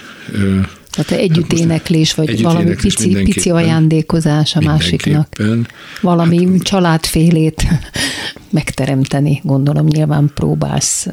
Tehát 0.91 1.23
együtt 1.23 1.51
hát 1.51 1.61
éneklés, 1.61 2.15
vagy 2.15 2.29
együtt 2.29 2.45
valami 2.45 2.65
éneklés 2.65 2.95
pici, 2.95 3.23
pici 3.23 3.51
ajándékozás 3.51 4.57
a 4.57 4.61
másiknak. 4.61 5.37
Valami 6.01 6.47
hát, 6.47 6.63
családfélét 6.63 7.63
megteremteni, 8.51 9.41
gondolom 9.45 9.87
nyilván 9.87 10.31
próbálsz, 10.35 11.07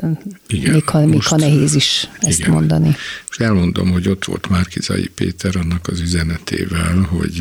igen, 0.48 0.74
még, 0.74 0.90
ha, 0.90 1.06
még 1.06 1.24
ha 1.24 1.36
nehéz 1.36 1.76
is 1.76 2.10
ezt 2.20 2.40
igen. 2.40 2.52
mondani. 2.52 2.96
Most 3.28 3.42
elmondom, 3.42 3.92
hogy 3.92 4.10
ott 4.10 4.26
volt 4.26 4.50
Márkizai 4.50 5.08
Péter 5.08 5.56
annak 5.56 5.88
az 5.88 6.00
üzenetével, 6.00 7.08
hogy 7.10 7.40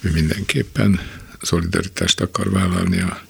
ő 0.00 0.10
mindenképpen 0.10 1.00
szolidaritást 1.40 2.20
akar 2.20 2.50
vállalni 2.50 3.00
a, 3.00 3.20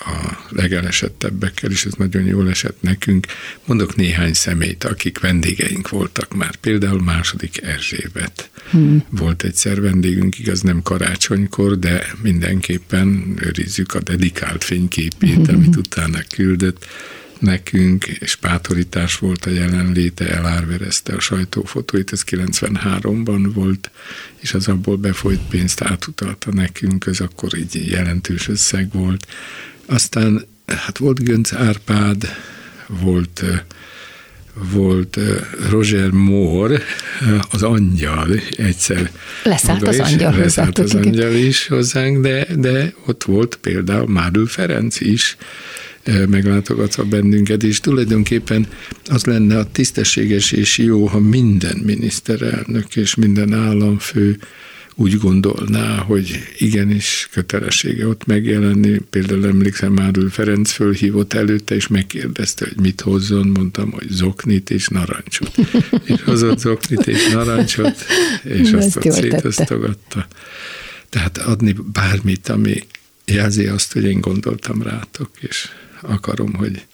a 0.00 0.46
legelesettebbekkel, 0.48 1.70
és 1.70 1.84
ez 1.84 1.92
nagyon 1.92 2.24
jól 2.24 2.48
esett 2.48 2.82
nekünk. 2.82 3.26
Mondok 3.64 3.96
néhány 3.96 4.32
személyt, 4.32 4.84
akik 4.84 5.18
vendégeink 5.18 5.88
voltak 5.88 6.34
már. 6.34 6.56
Például 6.56 7.02
második 7.02 7.62
Erzsébet. 7.62 8.50
Hmm. 8.70 9.04
Volt 9.10 9.42
egyszer 9.42 9.80
vendégünk, 9.80 10.38
igaz 10.38 10.60
nem 10.60 10.82
karácsonykor, 10.82 11.78
de 11.78 12.06
mindenképpen 12.22 13.34
őrizzük 13.40 13.94
a 13.94 14.00
dedikált 14.00 14.64
fényképét, 14.64 15.46
hmm. 15.46 15.54
amit 15.54 15.76
utána 15.76 16.18
küldött 16.34 16.86
nekünk, 17.40 18.06
és 18.06 18.36
bátorítás 18.36 19.18
volt 19.18 19.44
a 19.44 19.50
jelenléte, 19.50 20.28
elárverezte 20.28 21.12
a 21.12 21.20
sajtófotóit, 21.20 22.12
ez 22.12 22.22
93-ban 22.30 23.50
volt, 23.54 23.90
és 24.36 24.54
az 24.54 24.68
abból 24.68 24.96
befolyt 24.96 25.40
pénzt 25.48 25.80
átutalta 25.80 26.52
nekünk, 26.52 27.06
ez 27.06 27.20
akkor 27.20 27.58
így 27.58 27.86
jelentős 27.90 28.48
összeg 28.48 28.92
volt. 28.92 29.26
Aztán 29.90 30.46
hát 30.66 30.98
volt 30.98 31.24
Gönc 31.24 31.52
Árpád, 31.52 32.36
volt 32.86 33.44
volt 34.72 35.18
Roger 35.70 36.10
Moore, 36.10 36.82
az 37.50 37.62
angyal 37.62 38.28
egyszer. 38.56 39.10
Leszállt 39.44 39.88
az 39.88 39.98
angyal 39.98 40.36
Leszállt 40.36 40.78
az 40.78 40.94
angyal 40.94 41.34
is 41.34 41.66
hozzánk, 41.66 42.22
de, 42.22 42.46
de 42.56 42.94
ott 43.06 43.24
volt 43.24 43.58
például 43.60 44.06
Mádül 44.06 44.46
Ferenc 44.46 45.00
is, 45.00 45.36
meglátogatva 46.28 47.04
bennünket, 47.04 47.62
és 47.62 47.80
tulajdonképpen 47.80 48.66
az 49.06 49.24
lenne 49.24 49.58
a 49.58 49.70
tisztességes 49.72 50.52
és 50.52 50.78
jó, 50.78 51.06
ha 51.06 51.18
minden 51.18 51.76
miniszterelnök 51.84 52.96
és 52.96 53.14
minden 53.14 53.52
államfő 53.52 54.38
úgy 55.00 55.18
gondolná, 55.18 55.96
hogy 55.96 56.38
igenis 56.58 57.28
kötelessége 57.32 58.06
ott 58.06 58.26
megjelenni. 58.26 58.98
Például 59.10 59.46
emlékszem, 59.46 59.92
Márul 59.92 60.30
Ferenc 60.30 60.70
fölhívott 60.70 61.32
előtte, 61.32 61.74
és 61.74 61.86
megkérdezte, 61.86 62.64
hogy 62.68 62.80
mit 62.80 63.00
hozzon, 63.00 63.46
mondtam, 63.46 63.90
hogy 63.90 64.06
zoknit 64.10 64.70
és 64.70 64.88
narancsot. 64.88 65.54
és 66.04 66.22
hozott 66.22 66.58
zoknit 66.58 67.06
és 67.06 67.28
narancsot, 67.28 68.04
és 68.42 68.72
azt 68.72 68.96
ott 68.96 69.10
szétosztogatta. 69.10 70.26
Tehát 71.08 71.38
adni 71.38 71.74
bármit, 71.92 72.48
ami 72.48 72.82
jelzi 73.24 73.66
azt, 73.66 73.92
hogy 73.92 74.04
én 74.04 74.20
gondoltam 74.20 74.82
rátok, 74.82 75.30
és 75.40 75.68
akarom, 76.00 76.54
hogy 76.54 76.86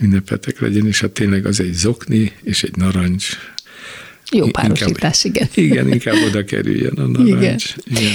ünnepetek 0.00 0.60
legyen, 0.60 0.86
és 0.86 1.00
hát 1.00 1.10
tényleg 1.10 1.46
az 1.46 1.60
egy 1.60 1.74
zokni 1.74 2.32
és 2.42 2.62
egy 2.62 2.76
narancs. 2.76 3.36
Jó 4.30 4.46
párosítás, 4.46 5.24
inkább, 5.24 5.48
igen. 5.54 5.70
Igen, 5.70 5.92
inkább 5.92 6.14
oda 6.28 6.44
kerüljen 6.44 6.92
a 6.92 7.06
narancs. 7.06 7.26
Igen. 7.36 7.58
igen. 7.84 8.12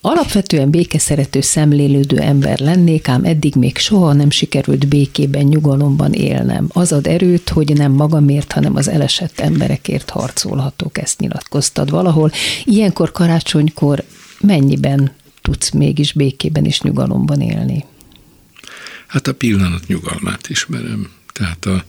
Alapvetően 0.00 0.70
békeszerető, 0.70 1.40
szemlélődő 1.40 2.18
ember 2.18 2.58
lennék, 2.58 3.08
ám 3.08 3.24
eddig 3.24 3.54
még 3.54 3.78
soha 3.78 4.12
nem 4.12 4.30
sikerült 4.30 4.88
békében, 4.88 5.44
nyugalomban 5.44 6.12
élnem. 6.12 6.66
Az 6.68 6.92
ad 6.92 7.06
erőt, 7.06 7.48
hogy 7.48 7.76
nem 7.76 7.92
magamért, 7.92 8.52
hanem 8.52 8.76
az 8.76 8.88
elesett 8.88 9.40
emberekért 9.40 10.10
harcolhatok, 10.10 10.98
ezt 10.98 11.18
nyilatkoztad 11.18 11.90
valahol. 11.90 12.32
Ilyenkor 12.64 13.12
karácsonykor 13.12 14.04
mennyiben 14.40 15.12
tudsz 15.42 15.70
mégis 15.70 16.12
békében 16.12 16.64
és 16.64 16.80
nyugalomban 16.80 17.40
élni? 17.40 17.84
Hát 19.06 19.26
a 19.26 19.34
pillanat 19.34 19.86
nyugalmát 19.86 20.48
ismerem. 20.48 21.10
Tehát 21.32 21.66
a, 21.66 21.84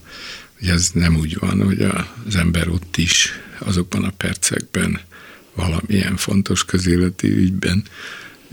ez 0.60 0.90
nem 0.94 1.16
úgy 1.16 1.36
van, 1.38 1.64
hogy 1.64 1.86
az 2.26 2.36
ember 2.36 2.68
ott 2.68 2.96
is 2.96 3.32
azokban 3.64 4.04
a 4.04 4.12
percekben 4.16 5.00
valamilyen 5.54 6.16
fontos 6.16 6.64
közéleti 6.64 7.28
ügyben, 7.28 7.84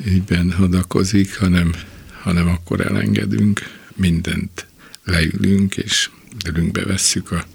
ügyben 0.05 0.51
hadakozik, 0.51 1.37
hanem, 1.37 1.73
hanem 2.21 2.47
akkor 2.47 2.81
elengedünk 2.81 3.61
mindent, 3.95 4.67
leülünk, 5.03 5.77
és 5.77 6.09
ülünkbe 6.47 6.85
vesszük 6.85 7.31
a 7.31 7.45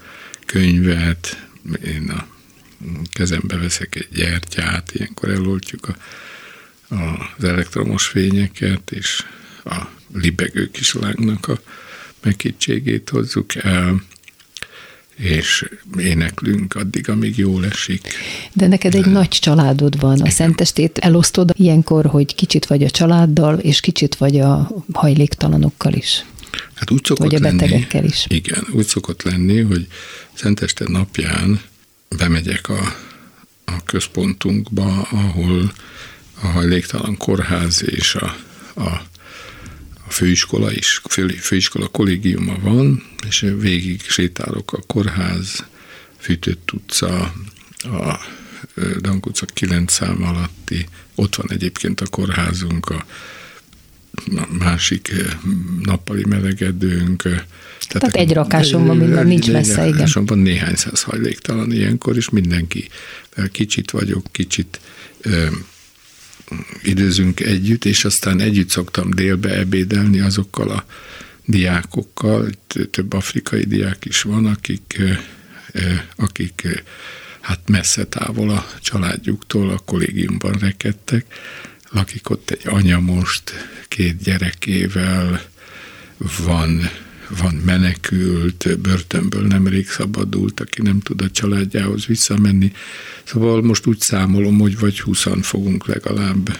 könyvet, 0.47 1.47
én 1.85 2.11
a 2.11 2.27
kezembe 3.13 3.57
veszek 3.57 3.95
egy 3.95 4.09
gyertyát, 4.13 4.93
ilyenkor 4.95 5.29
eloltjuk 5.29 5.89
a, 5.89 5.97
a, 6.95 7.33
az 7.37 7.45
elektromos 7.45 8.07
fényeket, 8.07 8.91
és 8.91 9.25
a 9.65 9.83
libegő 10.13 10.71
kislángnak 10.71 11.49
a 11.49 11.61
meghittségét 12.23 13.09
hozzuk 13.09 13.55
el, 13.55 14.03
és 15.17 15.69
éneklünk 15.99 16.75
addig, 16.75 17.09
amíg 17.09 17.39
jól 17.39 17.67
esik. 17.67 18.09
De 18.53 18.67
neked 18.67 18.95
egy 18.95 19.05
De... 19.05 19.11
nagy 19.11 19.29
családod 19.29 20.01
van. 20.01 20.21
A 20.21 20.31
szentestét 20.31 20.99
elosztod 20.99 21.53
ilyenkor, 21.57 22.07
hogy 22.07 22.35
kicsit 22.35 22.67
vagy 22.67 22.85
a 22.85 22.91
családdal, 22.91 23.59
és 23.59 23.81
kicsit 23.81 24.15
vagy 24.15 24.41
a 24.41 24.71
hajléktalanokkal 24.93 25.93
is. 25.93 26.25
Hát 26.75 26.91
úgy 26.91 27.05
szokott 27.05 27.31
vagy 27.31 27.35
a 27.35 27.51
betegekkel 27.51 28.01
lenni, 28.01 28.13
is. 28.13 28.25
Igen, 28.29 28.67
úgy 28.73 28.87
szokott 28.87 29.23
lenni, 29.23 29.61
hogy 29.61 29.87
Szenteste 30.33 30.85
napján 30.89 31.61
bemegyek 32.19 32.69
a, 32.69 32.95
a 33.65 33.83
központunkba, 33.85 35.03
ahol 35.11 35.73
a 36.43 36.47
hajléktalan 36.47 37.17
kórház 37.17 37.85
és 37.87 38.15
a, 38.15 38.37
a 38.81 39.03
a 40.07 40.11
főiskola 40.11 40.73
is, 40.73 41.01
fő, 41.09 41.29
főiskola 41.29 41.89
kollégiuma 41.89 42.59
van, 42.61 43.03
és 43.27 43.47
végig 43.59 44.01
sétálok 44.03 44.73
a 44.73 44.83
kórház, 44.87 45.65
Fűtött 46.25 46.73
utca, 46.73 47.33
a 47.83 48.21
Dank 49.01 49.27
utca 49.27 49.47
9 49.47 49.93
szám 49.93 50.23
alatti, 50.23 50.87
ott 51.15 51.35
van 51.35 51.47
egyébként 51.51 52.01
a 52.01 52.07
kórházunk, 52.07 52.91
a 52.91 53.05
másik 54.59 55.13
nappali 55.83 56.25
melegedőnk. 56.29 57.23
Tehát, 57.23 57.45
Tehát 57.89 58.15
egy 58.15 58.33
rakáson 58.33 58.87
van 58.87 58.97
minden, 58.97 59.27
nincs 59.27 59.51
messze, 59.51 59.87
igen. 59.87 60.25
van 60.27 60.39
néhány 60.39 60.75
száz 60.75 61.03
hajléktalan 61.03 61.73
ilyenkor, 61.73 62.17
és 62.17 62.29
mindenki 62.29 62.89
kicsit 63.53 63.91
vagyok, 63.91 64.27
kicsit 64.33 64.81
időzünk 66.83 67.41
együtt, 67.41 67.85
és 67.85 68.05
aztán 68.05 68.41
együtt 68.41 68.69
szoktam 68.69 69.11
délbe 69.11 69.59
ebédelni 69.59 70.21
azokkal 70.21 70.71
a 70.71 70.85
diákokkal, 71.45 72.51
több 72.91 73.13
afrikai 73.13 73.65
diák 73.65 74.05
is 74.05 74.23
van, 74.23 74.47
akik, 74.47 75.03
akik 76.17 76.85
hát 77.41 77.61
messze 77.69 78.05
távol 78.05 78.51
a 78.51 78.67
családjuktól 78.81 79.71
a 79.71 79.79
kollégiumban 79.79 80.53
rekedtek, 80.53 81.27
lakik 81.91 82.31
ott 82.31 82.51
egy 82.51 82.67
anya 82.67 83.01
most 83.01 83.53
két 83.89 84.23
gyerekével, 84.23 85.43
van 86.45 86.91
van 87.41 87.55
menekült, 87.55 88.79
börtönből 88.81 89.47
nemrég 89.47 89.89
szabadult, 89.89 90.61
aki 90.61 90.83
nem 90.83 91.01
tud 91.01 91.23
a 91.23 91.31
családjához 91.31 92.07
visszamenni. 92.07 92.73
Szóval 93.25 93.63
most 93.63 93.87
úgy 93.87 94.01
számolom, 94.01 94.59
hogy 94.59 94.79
vagy 94.79 95.01
20 95.01 95.27
fogunk 95.41 95.87
legalább 95.87 96.59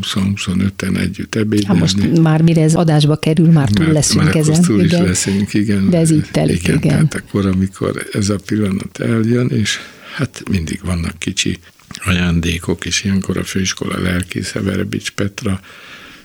20-25-en 0.00 0.98
együtt 0.98 1.34
ebédelni. 1.34 1.66
Hát 1.66 1.78
most 1.78 2.20
már 2.20 2.42
mire 2.42 2.62
ez 2.62 2.74
adásba 2.74 3.16
kerül, 3.16 3.50
már 3.50 3.70
túl 3.70 3.84
már, 3.84 3.94
leszünk 3.94 4.24
már 4.24 4.36
ezen. 4.36 4.62
túl 4.62 4.82
igen. 4.82 5.02
is 5.02 5.06
leszünk, 5.08 5.54
igen. 5.54 5.90
De 5.90 5.98
ez 5.98 6.10
így 6.10 6.28
telik, 6.30 6.62
igen. 6.62 6.76
igen. 6.76 6.88
Tehát 6.90 7.14
akkor, 7.14 7.46
amikor 7.46 8.06
ez 8.12 8.28
a 8.28 8.36
pillanat 8.46 9.00
eljön, 9.00 9.48
és 9.48 9.78
hát 10.14 10.42
mindig 10.50 10.80
vannak 10.84 11.18
kicsi 11.18 11.58
ajándékok, 12.04 12.84
és 12.84 13.04
ilyenkor 13.04 13.36
a 13.36 13.44
főiskola 13.44 14.02
lelkésze 14.02 14.60
Verebics 14.60 15.10
Petra 15.10 15.60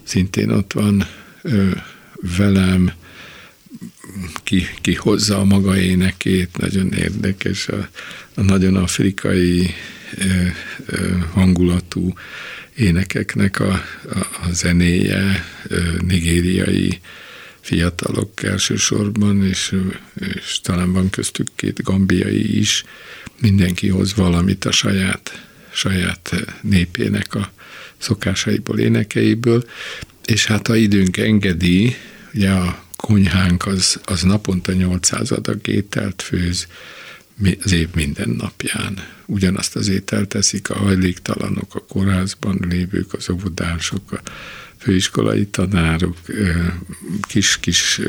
szintén 0.03 0.49
ott 0.49 0.73
van 0.73 1.05
ö, 1.41 1.69
velem, 2.37 2.91
ki, 4.43 4.67
ki 4.81 4.93
hozza 4.93 5.37
a 5.37 5.43
maga 5.43 5.77
énekét, 5.77 6.57
nagyon 6.57 6.93
érdekes, 6.93 7.67
a, 7.67 7.89
a 8.33 8.41
nagyon 8.41 8.75
afrikai 8.75 9.75
e, 10.17 10.23
e, 10.25 10.53
hangulatú 11.33 12.13
énekeknek 12.75 13.59
a, 13.59 13.71
a, 13.71 14.17
a 14.17 14.51
zenéje, 14.51 15.17
e, 15.17 15.45
nigériai 16.05 16.99
fiatalok 17.61 18.43
elsősorban, 18.43 19.45
és, 19.45 19.75
és 20.35 20.61
talán 20.61 20.91
van 20.93 21.09
köztük 21.09 21.47
két 21.55 21.83
gambiai 21.83 22.59
is, 22.59 22.83
mindenki 23.39 23.87
hoz 23.87 24.15
valamit 24.15 24.65
a 24.65 24.71
saját, 24.71 25.47
saját 25.73 26.35
népének 26.61 27.35
a 27.35 27.51
szokásaiból, 27.97 28.79
énekeiből, 28.79 29.63
és 30.25 30.45
hát 30.45 30.67
a 30.67 30.75
időnk 30.75 31.17
engedi, 31.17 31.95
ugye 32.33 32.49
a 32.49 32.83
konyhánk 33.01 33.65
az, 33.65 33.99
az 34.03 34.21
naponta 34.21 34.73
800 34.73 35.31
adag 35.31 35.67
ételt 35.67 36.21
főz 36.21 36.67
az 37.63 37.71
év 37.71 37.87
minden 37.93 38.29
napján. 38.29 39.07
Ugyanazt 39.25 39.75
az 39.75 39.87
ételt 39.87 40.27
teszik 40.27 40.69
a 40.69 40.77
hajléktalanok, 40.77 41.75
a 41.75 41.85
kórházban 41.87 42.59
lévők, 42.69 43.13
az 43.13 43.29
óvodások, 43.29 44.11
a 44.11 44.21
főiskolai 44.77 45.45
tanárok, 45.45 46.17
kis-kis 47.21 48.01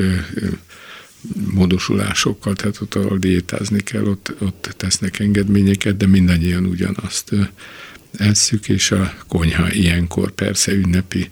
módosulásokkal, 1.53 2.55
tehát 2.55 2.81
ott, 2.81 2.95
ahol 2.95 3.17
diétázni 3.17 3.83
kell, 3.83 4.05
ott, 4.05 4.33
ott 4.39 4.73
tesznek 4.77 5.19
engedményeket, 5.19 5.97
de 5.97 6.07
mindannyian 6.07 6.65
ugyanazt 6.65 7.31
esszük, 8.17 8.69
és 8.69 8.91
a 8.91 9.13
konyha 9.27 9.71
ilyenkor 9.71 10.31
persze 10.31 10.71
ünnepi 10.71 11.29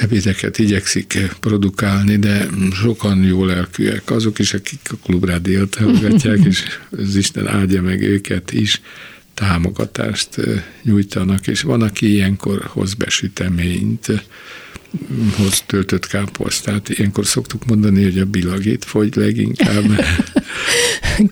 ebédeket 0.00 0.58
igyekszik 0.58 1.18
produkálni, 1.40 2.16
de 2.16 2.48
sokan 2.72 3.22
jó 3.22 3.44
lelkűek, 3.44 4.10
azok 4.10 4.38
is, 4.38 4.54
akik 4.54 4.80
a 4.90 4.96
klubrádiót 5.02 5.74
hallgatják, 5.74 6.38
és 6.50 6.62
az 6.90 7.16
Isten 7.16 7.48
áldja 7.48 7.82
meg 7.82 8.02
őket 8.02 8.52
is, 8.52 8.80
támogatást 9.34 10.28
nyújtanak, 10.82 11.46
és 11.46 11.62
van, 11.62 11.82
aki 11.82 12.12
ilyenkor 12.12 12.64
hoz 12.64 12.94
be 12.94 13.08
süteményt, 13.08 14.06
hoz 15.36 15.62
töltött 15.66 16.06
káposztát. 16.06 16.88
Ilyenkor 16.88 17.26
szoktuk 17.26 17.64
mondani, 17.64 18.02
hogy 18.02 18.18
a 18.18 18.24
bilagét 18.24 18.84
fogy 18.84 19.16
leginkább. 19.16 19.84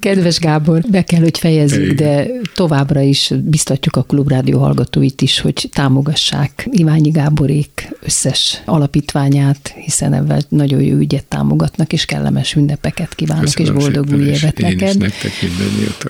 Kedves 0.00 0.38
Gábor, 0.38 0.80
be 0.90 1.04
kell, 1.04 1.20
hogy 1.20 1.38
fejezzük, 1.38 1.92
de 1.92 2.26
továbbra 2.54 3.00
is 3.00 3.32
biztatjuk 3.44 3.96
a 3.96 4.02
Klubrádió 4.02 4.58
hallgatóit 4.58 5.22
is, 5.22 5.40
hogy 5.40 5.68
támogassák 5.72 6.68
Iványi 6.70 7.10
Gáborék 7.10 7.88
összes 8.02 8.62
alapítványát, 8.64 9.74
hiszen 9.84 10.12
ebben 10.12 10.42
nagyon 10.48 10.80
jó 10.80 10.96
ügyet 10.96 11.24
támogatnak, 11.24 11.92
és 11.92 12.04
kellemes 12.04 12.54
ünnepeket 12.54 13.14
kívánok, 13.14 13.44
Köszönöm 13.44 13.76
és 13.76 13.84
boldog 13.84 14.12
új 14.12 14.24
évet 14.24 14.58
neked. 14.58 14.98
Nektek 14.98 15.32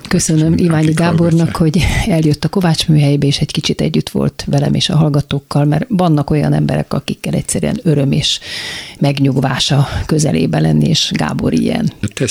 Köszönöm 0.08 0.54
Iványi 0.56 0.92
Gábornak, 0.92 1.56
hogy 1.56 1.86
eljött 2.06 2.44
a 2.44 2.48
Kovács 2.48 2.88
műhelybe, 2.88 3.26
és 3.26 3.38
egy 3.38 3.50
kicsit 3.50 3.80
együtt 3.80 4.08
volt 4.08 4.44
velem 4.46 4.74
és 4.74 4.88
a 4.88 4.96
hallgatókkal, 4.96 5.64
mert 5.64 5.86
vannak 5.88 6.30
olyan 6.30 6.52
emberek, 6.52 6.92
akikkel 6.92 7.32
egyszerűen 7.32 7.80
öröm 7.82 8.12
és 8.12 8.40
megnyugvása 8.98 9.88
közelébe 10.06 10.60
lenni, 10.60 10.88
és 10.88 11.10
Gábor 11.14 11.52
ilyen. 11.52 11.92
Te 12.14 12.26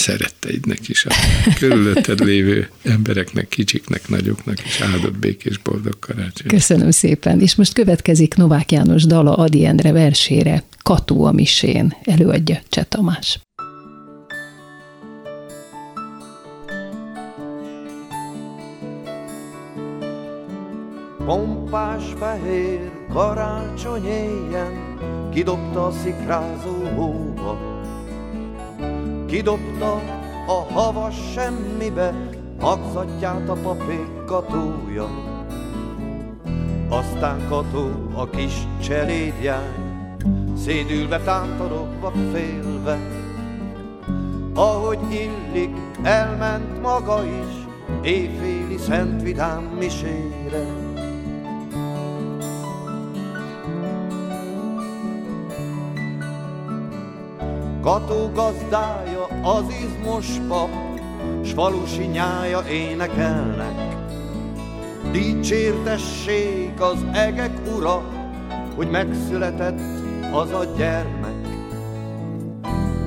szeretteidnek 0.71 0.89
is, 0.89 1.05
a 1.05 1.13
körülötted 1.59 2.19
lévő 2.19 2.69
embereknek, 2.83 3.47
kicsiknek, 3.47 4.07
nagyoknak 4.07 4.65
is 4.65 4.81
áldott 4.81 5.17
békés 5.17 5.57
boldog 5.57 5.99
karácsony. 5.99 6.47
Köszönöm 6.47 6.91
szépen. 6.91 7.41
És 7.41 7.55
most 7.55 7.73
következik 7.73 8.35
Novák 8.35 8.71
János 8.71 9.03
dala 9.03 9.35
Adi 9.35 9.65
Endre 9.65 9.91
versére, 9.91 10.63
Kató 10.83 11.23
a 11.23 11.31
misén, 11.31 11.95
előadja 12.03 12.59
Cseh 12.69 12.83
Tamás. 12.83 13.39
Pompás 21.25 22.03
fehér 22.19 22.91
karácsony 23.09 24.05
éjjel 24.05 24.71
Kidobta 25.33 25.85
a 25.85 25.91
szikrázó 25.91 26.83
hóba 26.95 27.79
Kidobta 29.27 30.20
a 30.47 30.73
havas 30.73 31.15
semmibe 31.33 32.13
Magzatját 32.59 33.49
a 33.49 33.53
papék 33.53 34.25
katója 34.25 35.07
Aztán 36.89 37.47
kató 37.49 37.89
a 38.13 38.29
kis 38.29 38.67
cselédjány 38.81 39.81
Szédülve 40.57 41.19
tántorogva 41.19 42.11
félve. 42.31 42.99
Ahogy 44.53 44.99
illik, 45.09 45.75
elment 46.03 46.81
maga 46.81 47.23
is 47.23 47.67
Éjféli 48.01 48.77
szent 48.77 49.21
vidám 49.21 49.63
misére 49.63 50.90
Kató 57.81 58.31
gazdája, 58.33 59.25
az 59.43 59.63
izmos 59.83 60.27
pap, 60.47 60.69
s 61.43 61.51
falusi 61.51 62.05
nyája 62.05 62.61
énekelnek. 62.69 63.95
Dicsértessék 65.11 66.81
az 66.81 67.05
egek 67.13 67.51
ura, 67.75 68.01
hogy 68.75 68.89
megszületett 68.89 69.79
az 70.33 70.51
a 70.51 70.63
gyermek. 70.77 71.35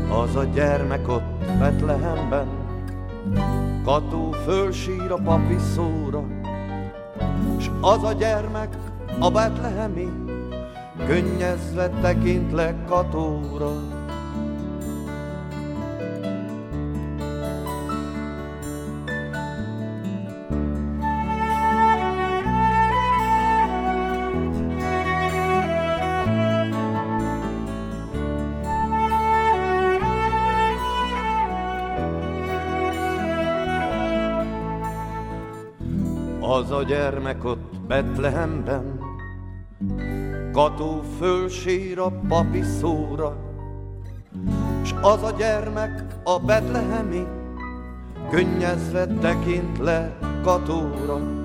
Az 0.08 0.36
a 0.36 0.44
gyermek 0.44 1.08
ott 1.08 1.58
Betlehemben, 1.58 2.46
Kató 3.84 4.30
fölsír 4.44 5.10
a 5.10 5.18
papi 5.24 5.56
szóra, 5.74 6.24
s 7.58 7.70
az 7.80 8.02
a 8.02 8.12
gyermek 8.12 8.76
a 9.18 9.30
betlehemi, 9.30 10.08
könnyezve 11.06 11.88
tekint 11.88 12.52
le 12.52 12.74
Katóra. 12.88 13.93
Gyermek 36.84 37.44
ott 37.44 37.80
Betlehemben, 37.86 39.00
Kató 40.52 41.02
fölsír 41.18 41.98
a 41.98 42.12
papi 42.28 42.62
szóra, 42.62 43.36
S 44.84 44.94
az 45.00 45.22
a 45.22 45.30
gyermek 45.38 46.04
a 46.24 46.38
betlehemi, 46.38 47.26
Könnyezve 48.30 49.06
tekint 49.06 49.78
le 49.78 50.16
Katóra. 50.42 51.43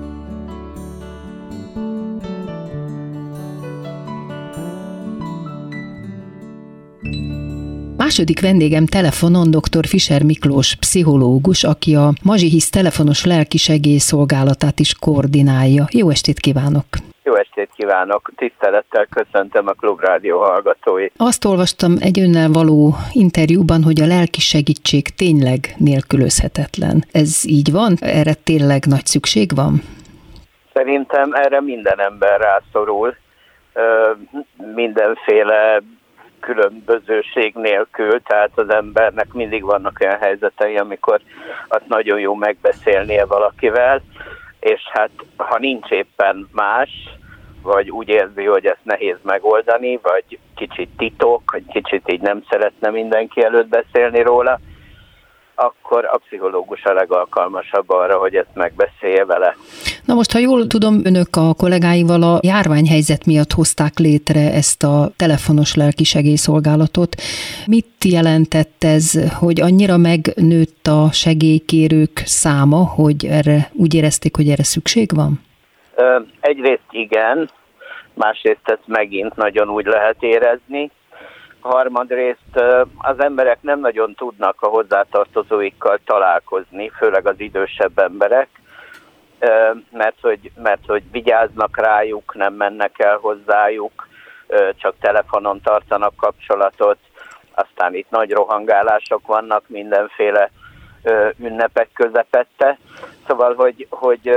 Második 8.10 8.40
vendégem 8.40 8.86
telefonon 8.86 9.50
dr. 9.50 9.86
Fischer 9.86 10.22
Miklós, 10.22 10.76
pszichológus, 10.76 11.64
aki 11.64 11.94
a 11.94 12.12
Mazsihisz 12.22 12.70
telefonos 12.70 13.24
lelki 13.24 13.58
segélyszolgálatát 13.58 14.78
is 14.78 14.94
koordinálja. 14.94 15.84
Jó 15.90 16.10
estét 16.10 16.40
kívánok! 16.40 16.84
Jó 17.22 17.34
estét 17.34 17.70
kívánok! 17.76 18.30
Tisztelettel 18.36 19.06
köszöntöm 19.06 19.66
a 19.66 19.72
Klubrádió 19.72 20.38
hallgatóit. 20.38 21.12
Azt 21.16 21.44
olvastam 21.44 21.92
egy 22.00 22.20
önnel 22.20 22.50
való 22.50 22.94
interjúban, 23.12 23.82
hogy 23.82 24.00
a 24.00 24.06
lelki 24.06 24.40
segítség 24.40 25.08
tényleg 25.08 25.74
nélkülözhetetlen. 25.76 27.04
Ez 27.12 27.42
így 27.46 27.72
van? 27.72 27.96
Erre 28.00 28.34
tényleg 28.34 28.84
nagy 28.86 29.06
szükség 29.06 29.54
van? 29.54 29.82
Szerintem 30.72 31.32
erre 31.32 31.60
minden 31.60 32.00
ember 32.00 32.40
rászorul. 32.40 33.16
Mindenféle 34.74 35.82
különbözőség 36.40 37.54
nélkül, 37.54 38.22
tehát 38.22 38.50
az 38.54 38.70
embernek 38.70 39.32
mindig 39.32 39.62
vannak 39.64 39.98
olyan 40.00 40.18
helyzetei, 40.18 40.76
amikor 40.76 41.20
azt 41.68 41.88
nagyon 41.88 42.18
jó 42.20 42.34
megbeszélnie 42.34 43.24
valakivel, 43.24 44.02
és 44.60 44.80
hát 44.92 45.10
ha 45.36 45.58
nincs 45.58 45.90
éppen 45.90 46.48
más, 46.52 46.90
vagy 47.62 47.90
úgy 47.90 48.08
érzi, 48.08 48.44
hogy 48.44 48.66
ezt 48.66 48.84
nehéz 48.84 49.16
megoldani, 49.22 49.98
vagy 50.02 50.38
kicsit 50.56 50.88
titok, 50.96 51.50
vagy 51.50 51.64
kicsit 51.72 52.12
így 52.12 52.20
nem 52.20 52.42
szeretne 52.50 52.90
mindenki 52.90 53.42
előtt 53.42 53.68
beszélni 53.68 54.22
róla, 54.22 54.60
akkor 55.60 56.04
a 56.04 56.16
pszichológus 56.16 56.84
a 56.84 56.92
legalkalmasabb 56.92 57.90
arra, 57.90 58.18
hogy 58.18 58.34
ezt 58.34 58.54
megbeszélje 58.54 59.24
vele. 59.24 59.56
Na 60.04 60.14
most, 60.14 60.32
ha 60.32 60.38
jól 60.38 60.66
tudom, 60.66 61.00
önök 61.04 61.36
a 61.36 61.54
kollégáival 61.54 62.22
a 62.22 62.38
járványhelyzet 62.42 63.26
miatt 63.26 63.52
hozták 63.52 63.98
létre 63.98 64.52
ezt 64.52 64.82
a 64.82 65.10
telefonos 65.16 65.74
lelki 65.74 66.04
segélyszolgálatot. 66.04 67.14
Mit 67.66 68.04
jelentett 68.04 68.84
ez, 68.84 69.34
hogy 69.38 69.60
annyira 69.60 69.96
megnőtt 69.96 70.86
a 70.86 71.12
segélykérők 71.12 72.22
száma, 72.24 72.86
hogy 72.86 73.26
erre 73.26 73.70
úgy 73.72 73.94
érezték, 73.94 74.36
hogy 74.36 74.48
erre 74.48 74.62
szükség 74.62 75.10
van? 75.14 75.40
Egyrészt 76.40 76.90
igen, 76.90 77.50
másrészt 78.14 78.64
ezt 78.64 78.86
megint 78.86 79.36
nagyon 79.36 79.68
úgy 79.68 79.86
lehet 79.86 80.16
érezni, 80.20 80.90
harmadrészt 81.60 82.60
az 82.98 83.20
emberek 83.20 83.58
nem 83.62 83.80
nagyon 83.80 84.14
tudnak 84.14 84.62
a 84.62 84.66
hozzátartozóikkal 84.66 85.98
találkozni, 86.04 86.88
főleg 86.88 87.26
az 87.26 87.40
idősebb 87.40 87.98
emberek, 87.98 88.48
mert 89.90 90.16
hogy, 90.20 90.50
mert 90.62 90.86
hogy 90.86 91.02
vigyáznak 91.10 91.76
rájuk, 91.76 92.34
nem 92.34 92.54
mennek 92.54 92.98
el 92.98 93.16
hozzájuk, 93.16 94.08
csak 94.76 94.94
telefonon 95.00 95.60
tartanak 95.60 96.16
kapcsolatot, 96.16 96.98
aztán 97.54 97.94
itt 97.94 98.10
nagy 98.10 98.30
rohangálások 98.30 99.26
vannak 99.26 99.62
mindenféle 99.66 100.50
ünnepek 101.38 101.88
közepette, 101.94 102.78
szóval, 103.26 103.54
hogy, 103.54 103.86
hogy 103.90 104.30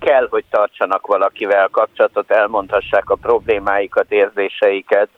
kell, 0.00 0.26
hogy 0.30 0.44
tartsanak 0.50 1.06
valakivel 1.06 1.68
kapcsolatot, 1.68 2.30
elmondhassák 2.30 3.10
a 3.10 3.14
problémáikat, 3.14 4.12
érzéseiket, 4.12 5.08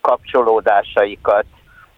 kapcsolódásaikat, 0.00 1.44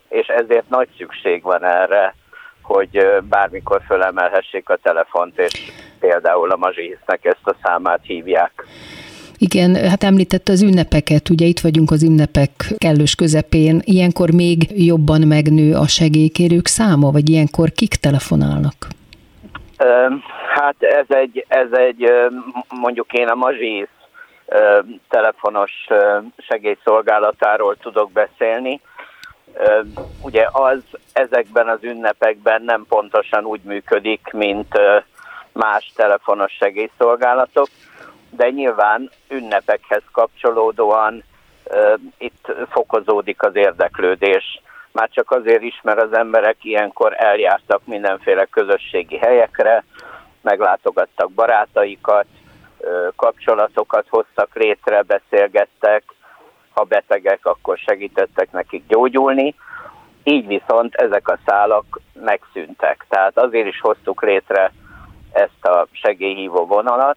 és 0.09 0.26
ezért 0.26 0.68
nagy 0.68 0.88
szükség 0.98 1.42
van 1.42 1.64
erre, 1.64 2.14
hogy 2.62 3.07
bármikor 3.28 3.83
fölemelhessék 3.87 4.68
a 4.68 4.76
telefont, 4.83 5.38
és 5.38 5.72
például 6.00 6.50
a 6.50 6.57
mazsihisznek 6.57 7.24
ezt 7.24 7.46
a 7.46 7.55
számát 7.62 8.00
hívják. 8.02 8.66
Igen, 9.38 9.74
hát 9.74 10.02
említette 10.02 10.52
az 10.52 10.62
ünnepeket, 10.62 11.28
ugye 11.31 11.46
itt 11.46 11.61
vagyunk 11.61 11.90
az 11.90 12.02
ünnepek 12.02 12.50
kellős 12.78 13.14
közepén. 13.14 13.81
Ilyenkor 13.85 14.31
még 14.31 14.87
jobban 14.87 15.20
megnő 15.20 15.74
a 15.74 15.87
segélykérők 15.87 16.66
száma, 16.66 17.11
vagy 17.11 17.28
ilyenkor 17.28 17.68
kik 17.70 17.94
telefonálnak? 17.94 18.76
Hát 20.55 20.76
ez 20.78 21.07
egy, 21.09 21.44
ez 21.48 21.68
egy 21.72 22.12
mondjuk 22.81 23.12
én 23.12 23.28
a 23.28 23.35
mazsész 23.35 23.88
telefonos 25.08 25.72
segélyszolgálatáról 26.38 27.76
tudok 27.76 28.12
beszélni. 28.12 28.80
Ugye 30.22 30.48
az 30.52 30.82
ezekben 31.12 31.68
az 31.68 31.78
ünnepekben 31.82 32.62
nem 32.62 32.86
pontosan 32.88 33.44
úgy 33.44 33.60
működik, 33.62 34.30
mint 34.32 34.78
más 35.52 35.92
telefonos 35.96 36.52
segélyszolgálatok, 36.52 37.68
de 38.30 38.50
nyilván 38.50 39.10
ünnepekhez 39.28 40.02
kapcsolódóan 40.12 41.22
itt 42.18 42.52
fokozódik 42.70 43.42
az 43.42 43.56
érdeklődés. 43.56 44.60
Már 44.92 45.08
csak 45.10 45.30
azért 45.30 45.62
is, 45.62 45.80
mert 45.82 46.00
az 46.00 46.12
emberek 46.12 46.56
ilyenkor 46.62 47.14
eljártak 47.16 47.80
mindenféle 47.84 48.44
közösségi 48.44 49.16
helyekre, 49.16 49.84
meglátogattak 50.40 51.32
barátaikat, 51.32 52.26
kapcsolatokat 53.16 54.07
hoztak 54.09 54.55
létre, 54.55 55.03
beszélgettek, 55.03 56.03
ha 56.75 56.83
betegek, 56.85 57.47
akkor 57.47 57.79
segítettek 57.79 58.53
nekik 58.53 58.87
gyógyulni. 58.87 59.55
Így 60.25 60.47
viszont 60.47 60.95
ezek 60.95 61.29
a 61.29 61.38
szálak 61.47 62.01
megszűntek. 62.12 63.07
Tehát 63.09 63.38
azért 63.38 63.66
is 63.66 63.81
hoztuk 63.81 64.23
létre 64.23 64.73
ezt 65.33 65.64
a 65.64 65.87
segélyhívó 65.92 66.66
vonalat, 66.66 67.16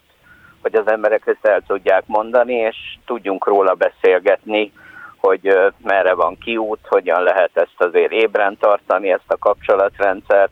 hogy 0.62 0.75
az 0.75 0.88
emberek 0.88 1.28
ezt 1.28 1.45
el 1.45 1.62
tudják 1.67 2.04
mondani, 2.06 2.54
és 2.54 2.75
tudjunk 3.06 3.45
róla 3.45 3.73
beszélgetni, 3.73 4.71
hogy 5.17 5.58
merre 5.84 6.13
van 6.13 6.38
kiút, 6.38 6.80
hogyan 6.88 7.23
lehet 7.23 7.51
ezt 7.54 7.75
azért 7.78 8.12
ébren 8.12 8.58
tartani, 8.58 9.12
ezt 9.12 9.32
a 9.32 9.38
kapcsolatrendszert, 9.38 10.51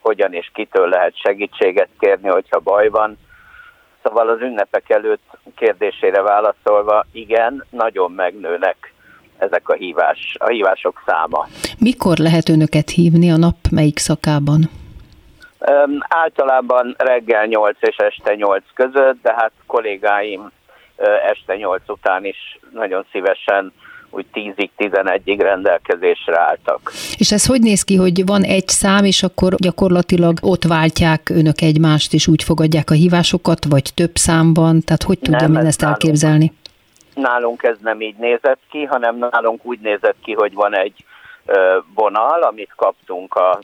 hogyan 0.00 0.32
és 0.32 0.50
kitől 0.54 0.88
lehet 0.88 1.16
segítséget 1.16 1.88
kérni, 1.98 2.28
hogyha 2.28 2.58
baj 2.58 2.88
van. 2.88 3.18
Szóval 4.02 4.28
az 4.28 4.40
ünnepek 4.40 4.90
előtt 4.90 5.38
kérdésére 5.56 6.22
válaszolva, 6.22 7.06
igen, 7.12 7.64
nagyon 7.70 8.12
megnőnek 8.12 8.92
ezek 9.38 9.68
a 9.68 9.74
hívás, 9.74 10.36
a 10.38 10.48
hívások 10.48 11.02
száma. 11.06 11.46
Mikor 11.78 12.16
lehet 12.16 12.48
önöket 12.48 12.90
hívni 12.90 13.30
a 13.30 13.36
nap 13.36 13.56
melyik 13.70 13.98
szakában? 13.98 14.70
Um, 15.58 15.98
általában 16.08 16.94
reggel 16.98 17.46
8 17.46 17.76
és 17.80 17.96
este 17.96 18.34
8 18.34 18.64
között, 18.74 19.22
de 19.22 19.34
hát 19.36 19.52
kollégáim 19.66 20.50
este 21.26 21.56
8 21.56 21.82
után 21.88 22.24
is 22.24 22.58
nagyon 22.72 23.04
szívesen 23.12 23.72
úgy 24.12 24.26
10-ig, 24.34 24.70
11-ig 24.78 25.36
rendelkezésre 25.38 26.40
álltak. 26.40 26.92
És 27.16 27.32
ez 27.32 27.46
hogy 27.46 27.60
néz 27.60 27.82
ki, 27.82 27.96
hogy 27.96 28.26
van 28.26 28.42
egy 28.42 28.68
szám, 28.68 29.04
és 29.04 29.22
akkor 29.22 29.54
gyakorlatilag 29.54 30.38
ott 30.42 30.64
váltják 30.64 31.28
önök 31.28 31.60
egymást, 31.60 32.12
és 32.12 32.26
úgy 32.26 32.42
fogadják 32.42 32.90
a 32.90 32.94
hívásokat, 32.94 33.64
vagy 33.68 33.90
több 33.94 34.16
számban? 34.16 34.80
Tehát 34.80 35.02
hogy 35.02 35.18
tudja 35.18 35.48
nem, 35.48 35.66
ezt 35.66 35.80
nálunk, 35.80 36.02
elképzelni? 36.02 36.52
Nálunk 37.14 37.62
ez 37.62 37.76
nem 37.80 38.00
így 38.00 38.16
nézett 38.16 38.60
ki, 38.70 38.84
hanem 38.84 39.16
nálunk 39.30 39.64
úgy 39.64 39.78
nézett 39.80 40.16
ki, 40.24 40.32
hogy 40.32 40.54
van 40.54 40.76
egy 40.76 41.04
vonal, 41.94 42.42
amit 42.42 42.72
kaptunk 42.76 43.34
a 43.34 43.58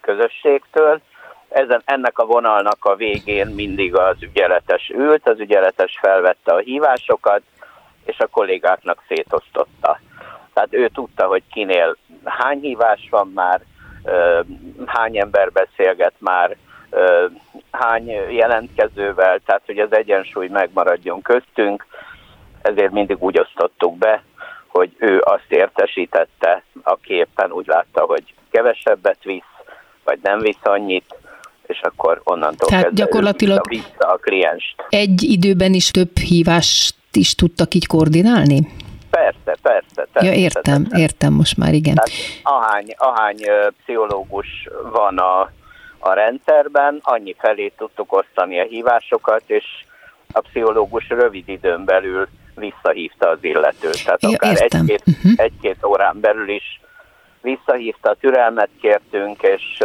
közösségtől, 0.00 1.00
ezen, 1.48 1.82
ennek 1.84 2.18
a 2.18 2.24
vonalnak 2.26 2.84
a 2.84 2.94
végén 2.94 3.46
mindig 3.46 3.94
az 3.94 4.16
ügyeletes 4.20 4.90
ült, 4.94 5.28
az 5.28 5.40
ügyeletes 5.40 5.98
felvette 6.00 6.52
a 6.52 6.58
hívásokat, 6.58 7.42
és 8.06 8.18
a 8.18 8.26
kollégáknak 8.26 9.02
szétosztotta. 9.08 10.00
Tehát 10.52 10.74
ő 10.74 10.88
tudta, 10.88 11.26
hogy 11.26 11.42
kinél 11.52 11.96
hány 12.24 12.60
hívás 12.60 13.06
van 13.10 13.32
már, 13.34 13.60
hány 14.86 15.18
ember 15.18 15.52
beszélget 15.52 16.14
már, 16.18 16.56
hány 17.70 18.10
jelentkezővel, 18.30 19.40
tehát 19.46 19.62
hogy 19.66 19.78
az 19.78 19.94
egyensúly 19.94 20.48
megmaradjon 20.48 21.22
köztünk, 21.22 21.86
ezért 22.62 22.92
mindig 22.92 23.22
úgy 23.22 23.38
osztottuk 23.38 23.98
be, 23.98 24.22
hogy 24.66 24.94
ő 24.98 25.20
azt 25.24 25.46
értesítette, 25.48 26.62
aki 26.82 27.14
éppen 27.14 27.52
úgy 27.52 27.66
látta, 27.66 28.00
hogy 28.00 28.34
kevesebbet 28.50 29.22
visz, 29.22 29.42
vagy 30.04 30.18
nem 30.22 30.38
visz 30.38 30.62
annyit, 30.62 31.14
és 31.66 31.80
akkor 31.80 32.20
onnantól 32.24 32.68
Tehát 32.68 32.94
gyakorlatilag 32.94 33.68
vissza, 33.68 33.82
vissza 33.88 34.12
a 34.12 34.16
klienst. 34.16 34.84
Egy 34.88 35.22
időben 35.22 35.74
is 35.74 35.90
több 35.90 36.16
hívást 36.16 36.95
is 37.16 37.34
tudtak 37.34 37.74
így 37.74 37.86
koordinálni? 37.86 38.66
Persze, 39.10 39.56
persze. 39.62 40.06
Ja, 40.20 40.32
értem, 40.32 40.86
értem 40.96 41.32
most 41.32 41.56
már, 41.56 41.72
igen. 41.72 41.94
Tehát 41.94 42.10
ahány, 42.42 42.94
ahány 42.96 43.36
pszichológus 43.82 44.68
van 44.92 45.18
a, 45.18 45.40
a 45.98 46.12
rendszerben, 46.12 47.00
annyi 47.02 47.34
felé 47.38 47.72
tudtuk 47.76 48.12
osztani 48.12 48.60
a 48.60 48.64
hívásokat, 48.64 49.42
és 49.46 49.64
a 50.32 50.40
pszichológus 50.40 51.08
rövid 51.08 51.48
időn 51.48 51.84
belül 51.84 52.28
visszahívta 52.54 53.28
az 53.28 53.38
illetőt. 53.40 54.04
Tehát 54.04 54.22
ja, 54.22 54.28
akár 54.28 54.56
egy-két, 54.60 55.02
uh-huh. 55.06 55.32
egy-két 55.36 55.84
órán 55.84 56.20
belül 56.20 56.48
is 56.48 56.80
visszahívta, 57.42 58.16
türelmet 58.20 58.70
kértünk, 58.80 59.42
és 59.42 59.78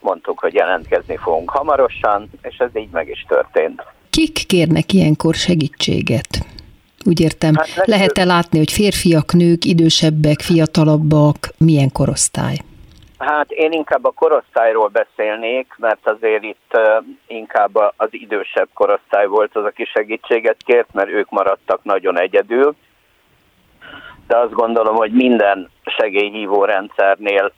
mondtuk, 0.00 0.40
hogy 0.40 0.54
jelentkezni 0.54 1.16
fogunk 1.16 1.50
hamarosan, 1.50 2.30
és 2.42 2.56
ez 2.56 2.76
így 2.76 2.90
meg 2.90 3.08
is 3.08 3.24
történt. 3.28 3.82
Kik 4.10 4.46
kérnek 4.46 4.92
ilyenkor 4.92 5.34
segítséget? 5.34 6.28
Úgy 7.04 7.20
értem, 7.20 7.54
hát 7.54 7.86
lehet-e 7.86 8.24
látni, 8.24 8.58
hogy 8.58 8.72
férfiak, 8.72 9.32
nők, 9.32 9.64
idősebbek, 9.64 10.40
fiatalabbak, 10.40 11.36
milyen 11.58 11.92
korosztály? 11.92 12.56
Hát 13.18 13.50
én 13.50 13.72
inkább 13.72 14.04
a 14.04 14.10
korosztályról 14.10 14.88
beszélnék, 14.88 15.74
mert 15.78 16.08
azért 16.08 16.42
itt 16.42 16.78
inkább 17.26 17.74
az 17.96 18.08
idősebb 18.10 18.68
korosztály 18.74 19.26
volt 19.26 19.56
az, 19.56 19.64
aki 19.64 19.84
segítséget 19.84 20.56
kért, 20.64 20.92
mert 20.92 21.08
ők 21.08 21.30
maradtak 21.30 21.84
nagyon 21.84 22.18
egyedül. 22.18 22.74
De 24.26 24.36
azt 24.36 24.52
gondolom, 24.52 24.96
hogy 24.96 25.12
minden 25.12 25.70
segélyhívó 25.84 26.64
rendszernél 26.64 27.52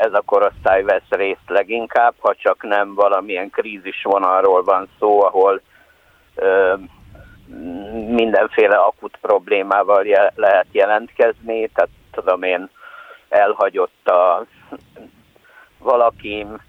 ez 0.00 0.12
a 0.12 0.22
korosztály 0.26 0.82
vesz 0.82 1.08
részt 1.08 1.48
leginkább, 1.48 2.14
ha 2.18 2.34
csak 2.34 2.62
nem 2.62 2.94
valamilyen 2.94 3.50
krízis 3.50 4.02
vonalról 4.02 4.62
van 4.62 4.88
szó, 4.98 5.22
ahol 5.22 5.60
mindenféle 8.08 8.76
akut 8.76 9.18
problémával 9.20 10.06
je- 10.06 10.32
lehet 10.36 10.66
jelentkezni, 10.72 11.68
tehát 11.68 11.90
tudom 12.10 12.42
én, 12.42 12.70
elhagyott 13.28 14.08
a 14.08 14.44
valakim, 15.78 16.60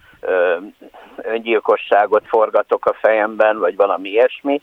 öngyilkosságot 1.16 2.28
forgatok 2.28 2.86
a 2.86 2.94
fejemben, 2.94 3.60
vagy 3.60 3.76
valami 3.76 4.10
ilyesmi. 4.10 4.62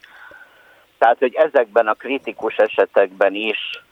Tehát, 0.99 1.19
hogy 1.19 1.35
ezekben 1.35 1.87
a 1.87 1.95
kritikus 1.95 2.57
esetekben 2.57 3.35
is 3.35 3.83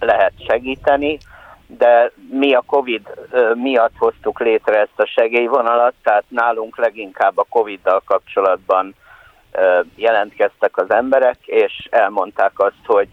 lehet 0.00 0.32
segíteni, 0.48 1.18
de 1.68 2.12
mi 2.30 2.54
a 2.54 2.62
COVID 2.66 3.08
miatt 3.54 3.96
hoztuk 3.98 4.40
létre 4.40 4.80
ezt 4.80 5.00
a 5.00 5.06
segélyvonalat, 5.06 5.94
tehát 6.02 6.24
nálunk 6.28 6.76
leginkább 6.76 7.38
a 7.38 7.46
COVID-dal 7.48 8.02
kapcsolatban 8.04 8.94
jelentkeztek 9.94 10.76
az 10.76 10.90
emberek, 10.90 11.36
és 11.44 11.88
elmondták 11.90 12.52
azt, 12.60 12.84
hogy 12.86 13.08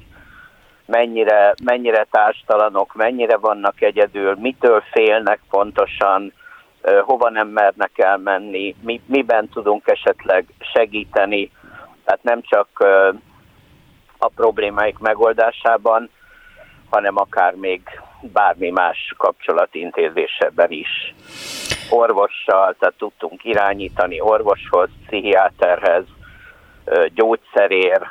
mennyire, 0.86 1.54
mennyire 1.64 2.08
társtalanok, 2.12 2.94
mennyire 2.94 3.38
vannak 3.38 3.82
egyedül, 3.82 4.36
mitől 4.40 4.84
félnek 4.92 5.40
pontosan, 5.50 6.34
hova 7.02 7.30
nem 7.30 7.48
mernek 7.48 7.98
elmenni, 8.00 8.76
mi, 8.82 9.02
miben 9.06 9.50
tudunk 9.50 9.88
esetleg 9.88 10.46
segíteni, 10.74 11.52
tehát 12.04 12.24
nem 12.24 12.42
csak 12.42 12.68
a 14.18 14.28
problémáik 14.36 14.98
megoldásában, 15.00 16.10
hanem 16.90 17.18
akár 17.18 17.54
még 17.54 17.82
bármi 18.34 18.70
más 18.70 19.14
kapcsolatintézéseben 19.18 20.72
is. 20.72 21.14
Orvossal, 21.90 22.76
tehát 22.80 22.96
tudtunk 22.98 23.44
irányítani 23.44 24.20
orvoshoz, 24.20 24.90
pszichiáterhez, 25.06 26.04
gyógyszerér, 27.14 28.10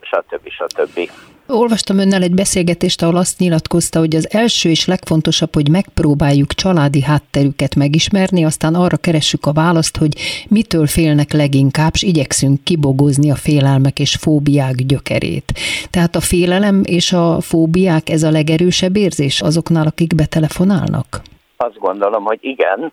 stb. 0.00 0.48
stb. 0.48 1.10
Olvastam 1.46 1.98
önnel 1.98 2.22
egy 2.22 2.34
beszélgetést, 2.34 3.02
ahol 3.02 3.16
azt 3.16 3.38
nyilatkozta, 3.38 3.98
hogy 3.98 4.16
az 4.16 4.28
első 4.32 4.68
és 4.68 4.86
legfontosabb, 4.86 5.54
hogy 5.54 5.68
megpróbáljuk 5.68 6.52
családi 6.52 7.02
hátterüket 7.02 7.74
megismerni, 7.74 8.44
aztán 8.44 8.74
arra 8.74 8.96
keressük 8.96 9.46
a 9.46 9.52
választ, 9.52 9.96
hogy 9.96 10.12
mitől 10.48 10.86
félnek 10.86 11.32
leginkább, 11.32 11.90
és 11.92 12.02
igyekszünk 12.02 12.64
kibogozni 12.64 13.30
a 13.30 13.34
félelmek 13.34 13.98
és 13.98 14.16
fóbiák 14.20 14.74
gyökerét. 14.74 15.52
Tehát 15.90 16.16
a 16.16 16.20
félelem 16.20 16.82
és 16.84 17.12
a 17.12 17.40
fóbiák 17.40 18.08
ez 18.08 18.22
a 18.22 18.30
legerősebb 18.30 18.96
érzés 18.96 19.40
azoknál, 19.40 19.86
akik 19.86 20.14
betelefonálnak? 20.14 21.20
Azt 21.56 21.78
gondolom, 21.78 22.24
hogy 22.24 22.38
igen. 22.40 22.92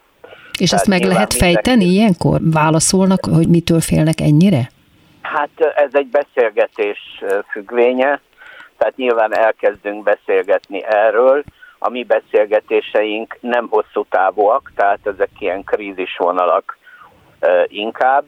És 0.60 0.70
Tehát 0.70 0.86
ezt 0.86 1.00
meg 1.00 1.04
lehet 1.04 1.34
fejteni 1.34 1.76
mindenki... 1.76 1.96
ilyenkor? 1.96 2.40
Válaszolnak, 2.44 3.26
hogy 3.26 3.48
mitől 3.48 3.80
félnek 3.80 4.22
ennyire? 4.22 4.72
Hát 5.22 5.50
ez 5.76 5.90
egy 5.94 6.08
beszélgetés 6.08 7.00
függvénye, 7.52 8.22
tehát 8.82 8.98
nyilván 8.98 9.36
elkezdünk 9.36 10.04
beszélgetni 10.04 10.84
erről, 10.84 11.44
a 11.80 11.90
mi 11.90 12.04
beszélgetéseink 12.04 13.38
nem 13.42 13.68
hosszú 13.70 14.06
távúak, 14.10 14.72
tehát 14.76 15.00
ezek 15.04 15.30
ilyen 15.40 15.64
krízisvonalak 15.64 16.78
inkább, 17.68 18.24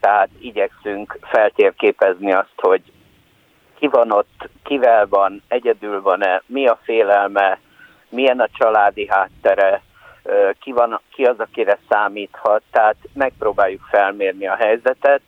tehát 0.00 0.28
igyekszünk 0.40 1.18
feltérképezni 1.22 2.32
azt, 2.32 2.54
hogy 2.56 2.82
ki 3.78 3.86
van 3.86 4.10
ott, 4.12 4.48
kivel 4.64 5.06
van, 5.08 5.42
egyedül 5.48 6.02
van-e, 6.02 6.42
mi 6.46 6.66
a 6.66 6.78
félelme, 6.82 7.58
milyen 8.08 8.40
a 8.40 8.48
családi 8.58 9.08
háttere, 9.08 9.82
ki, 10.60 10.72
van, 10.72 11.00
ki 11.14 11.24
az, 11.24 11.38
akire 11.38 11.78
számíthat, 11.88 12.62
tehát 12.70 12.96
megpróbáljuk 13.14 13.82
felmérni 13.90 14.46
a 14.46 14.56
helyzetet. 14.56 15.20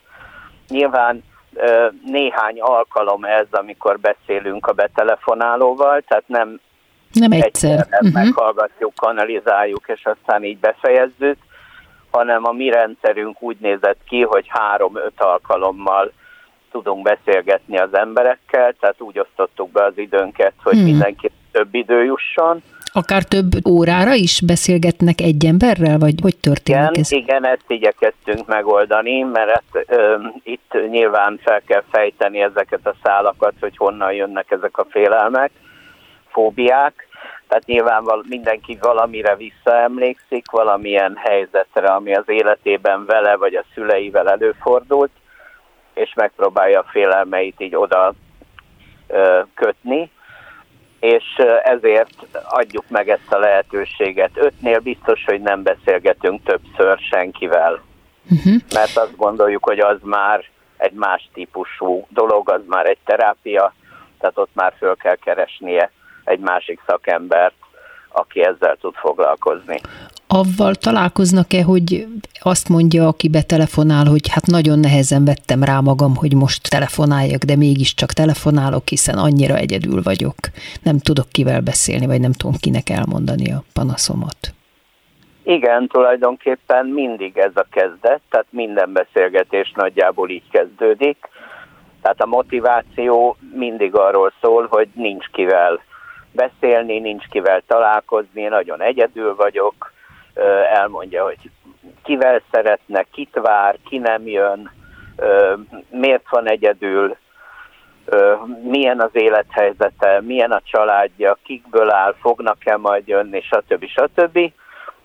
Nyilván 0.68 1.24
néhány 2.04 2.60
alkalom 2.60 3.24
ez, 3.24 3.46
amikor 3.50 3.98
beszélünk 3.98 4.66
a 4.66 4.72
betelefonálóval, 4.72 6.02
tehát 6.08 6.28
nem, 6.28 6.60
nem 7.12 7.32
egyszer. 7.32 7.46
egyszer 7.46 7.88
uh-huh. 7.90 8.12
meghallgatjuk, 8.12 8.94
kanalizáljuk, 8.94 9.84
és 9.86 10.04
aztán 10.04 10.44
így 10.44 10.58
befejezzük, 10.58 11.36
hanem 12.10 12.44
a 12.44 12.52
mi 12.52 12.70
rendszerünk 12.70 13.42
úgy 13.42 13.56
nézett 13.60 13.98
ki, 14.08 14.22
hogy 14.22 14.46
három-öt 14.48 15.20
alkalommal 15.20 16.12
tudunk 16.70 17.02
beszélgetni 17.02 17.78
az 17.78 17.96
emberekkel, 17.96 18.74
tehát 18.80 19.00
úgy 19.00 19.18
osztottuk 19.18 19.70
be 19.70 19.84
az 19.84 19.98
időnket, 19.98 20.52
hogy 20.62 20.74
hmm. 20.74 20.84
mindenki 20.84 21.30
több 21.52 21.74
idő 21.74 22.04
jusson. 22.04 22.62
Akár 22.96 23.22
több 23.22 23.66
órára 23.68 24.12
is 24.12 24.40
beszélgetnek 24.40 25.20
egy 25.20 25.46
emberrel, 25.46 25.98
vagy 25.98 26.14
hogy 26.22 26.36
történik 26.36 26.90
igen, 26.90 27.00
ez? 27.00 27.12
Igen, 27.12 27.46
ezt 27.46 27.64
igyekeztünk 27.66 28.46
megoldani, 28.46 29.22
mert 29.22 29.50
ezt, 29.50 29.88
ö, 29.88 30.16
itt 30.42 30.76
nyilván 30.90 31.40
fel 31.42 31.62
kell 31.66 31.82
fejteni 31.90 32.40
ezeket 32.40 32.86
a 32.86 32.94
szálakat, 33.02 33.54
hogy 33.60 33.76
honnan 33.76 34.12
jönnek 34.12 34.50
ezek 34.50 34.78
a 34.78 34.86
félelmek, 34.90 35.50
fóbiák. 36.28 37.08
Tehát 37.48 37.66
nyilván 37.66 38.04
mindenki 38.28 38.78
valamire 38.80 39.36
visszaemlékszik, 39.36 40.50
valamilyen 40.50 41.16
helyzetre, 41.16 41.86
ami 41.86 42.14
az 42.14 42.28
életében 42.28 43.04
vele 43.06 43.36
vagy 43.36 43.54
a 43.54 43.64
szüleivel 43.74 44.30
előfordult, 44.30 45.10
és 45.94 46.12
megpróbálja 46.14 46.80
a 46.80 46.90
félelmeit 46.90 47.60
így 47.60 47.76
oda 47.76 48.14
ö, 49.06 49.40
kötni 49.54 50.10
és 51.04 51.24
ezért 51.62 52.26
adjuk 52.48 52.84
meg 52.88 53.08
ezt 53.08 53.32
a 53.32 53.38
lehetőséget. 53.38 54.30
Ötnél 54.34 54.78
biztos, 54.78 55.24
hogy 55.24 55.40
nem 55.40 55.62
beszélgetünk 55.62 56.42
többször 56.44 56.98
senkivel, 56.98 57.82
uh-huh. 58.30 58.54
mert 58.74 58.96
azt 58.96 59.16
gondoljuk, 59.16 59.64
hogy 59.64 59.78
az 59.78 59.98
már 60.02 60.44
egy 60.76 60.92
más 60.92 61.28
típusú 61.32 62.06
dolog, 62.08 62.50
az 62.50 62.60
már 62.66 62.86
egy 62.86 62.98
terápia, 63.04 63.74
tehát 64.18 64.38
ott 64.38 64.50
már 64.52 64.74
föl 64.78 64.96
kell 64.96 65.16
keresnie 65.16 65.90
egy 66.24 66.38
másik 66.38 66.80
szakembert, 66.86 67.54
aki 68.08 68.44
ezzel 68.44 68.76
tud 68.76 68.94
foglalkozni 68.94 69.80
avval 70.26 70.74
találkoznak-e, 70.74 71.62
hogy 71.62 72.06
azt 72.40 72.68
mondja, 72.68 73.06
aki 73.06 73.28
betelefonál, 73.28 74.04
hogy 74.06 74.28
hát 74.28 74.46
nagyon 74.46 74.78
nehezen 74.78 75.24
vettem 75.24 75.62
rá 75.62 75.80
magam, 75.80 76.16
hogy 76.16 76.34
most 76.34 76.70
telefonáljak, 76.70 77.42
de 77.42 77.56
mégiscsak 77.56 78.12
telefonálok, 78.12 78.88
hiszen 78.88 79.18
annyira 79.18 79.56
egyedül 79.56 80.02
vagyok. 80.02 80.36
Nem 80.82 80.98
tudok 80.98 81.28
kivel 81.28 81.60
beszélni, 81.60 82.06
vagy 82.06 82.20
nem 82.20 82.32
tudom 82.32 82.54
kinek 82.60 82.90
elmondani 82.90 83.52
a 83.52 83.62
panaszomat. 83.72 84.36
Igen, 85.42 85.86
tulajdonképpen 85.86 86.86
mindig 86.86 87.36
ez 87.36 87.52
a 87.54 87.66
kezdet, 87.70 88.20
tehát 88.30 88.46
minden 88.50 88.92
beszélgetés 88.92 89.72
nagyjából 89.76 90.30
így 90.30 90.50
kezdődik. 90.50 91.16
Tehát 92.02 92.20
a 92.20 92.26
motiváció 92.26 93.36
mindig 93.54 93.94
arról 93.94 94.32
szól, 94.40 94.66
hogy 94.70 94.88
nincs 94.94 95.26
kivel 95.26 95.80
beszélni, 96.32 96.98
nincs 96.98 97.24
kivel 97.24 97.62
találkozni, 97.66 98.42
nagyon 98.42 98.82
egyedül 98.82 99.34
vagyok, 99.34 99.92
elmondja, 100.74 101.24
hogy 101.24 101.50
kivel 102.02 102.42
szeretne, 102.50 103.04
kit 103.12 103.38
vár, 103.42 103.78
ki 103.88 103.98
nem 103.98 104.26
jön, 104.26 104.70
miért 105.90 106.28
van 106.30 106.48
egyedül, 106.48 107.16
milyen 108.62 109.00
az 109.00 109.10
élethelyzete, 109.12 110.20
milyen 110.20 110.52
a 110.52 110.60
családja, 110.64 111.38
kikből 111.42 111.90
áll, 111.90 112.14
fognak-e 112.20 112.76
majd 112.76 113.08
jönni, 113.08 113.40
stb. 113.40 113.86
stb. 113.86 114.52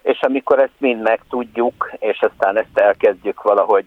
És 0.01 0.19
amikor 0.21 0.59
ezt 0.59 0.77
mind 0.77 1.01
megtudjuk, 1.01 1.91
és 1.99 2.19
aztán 2.21 2.57
ezt 2.57 2.77
elkezdjük 2.77 3.41
valahogy 3.41 3.85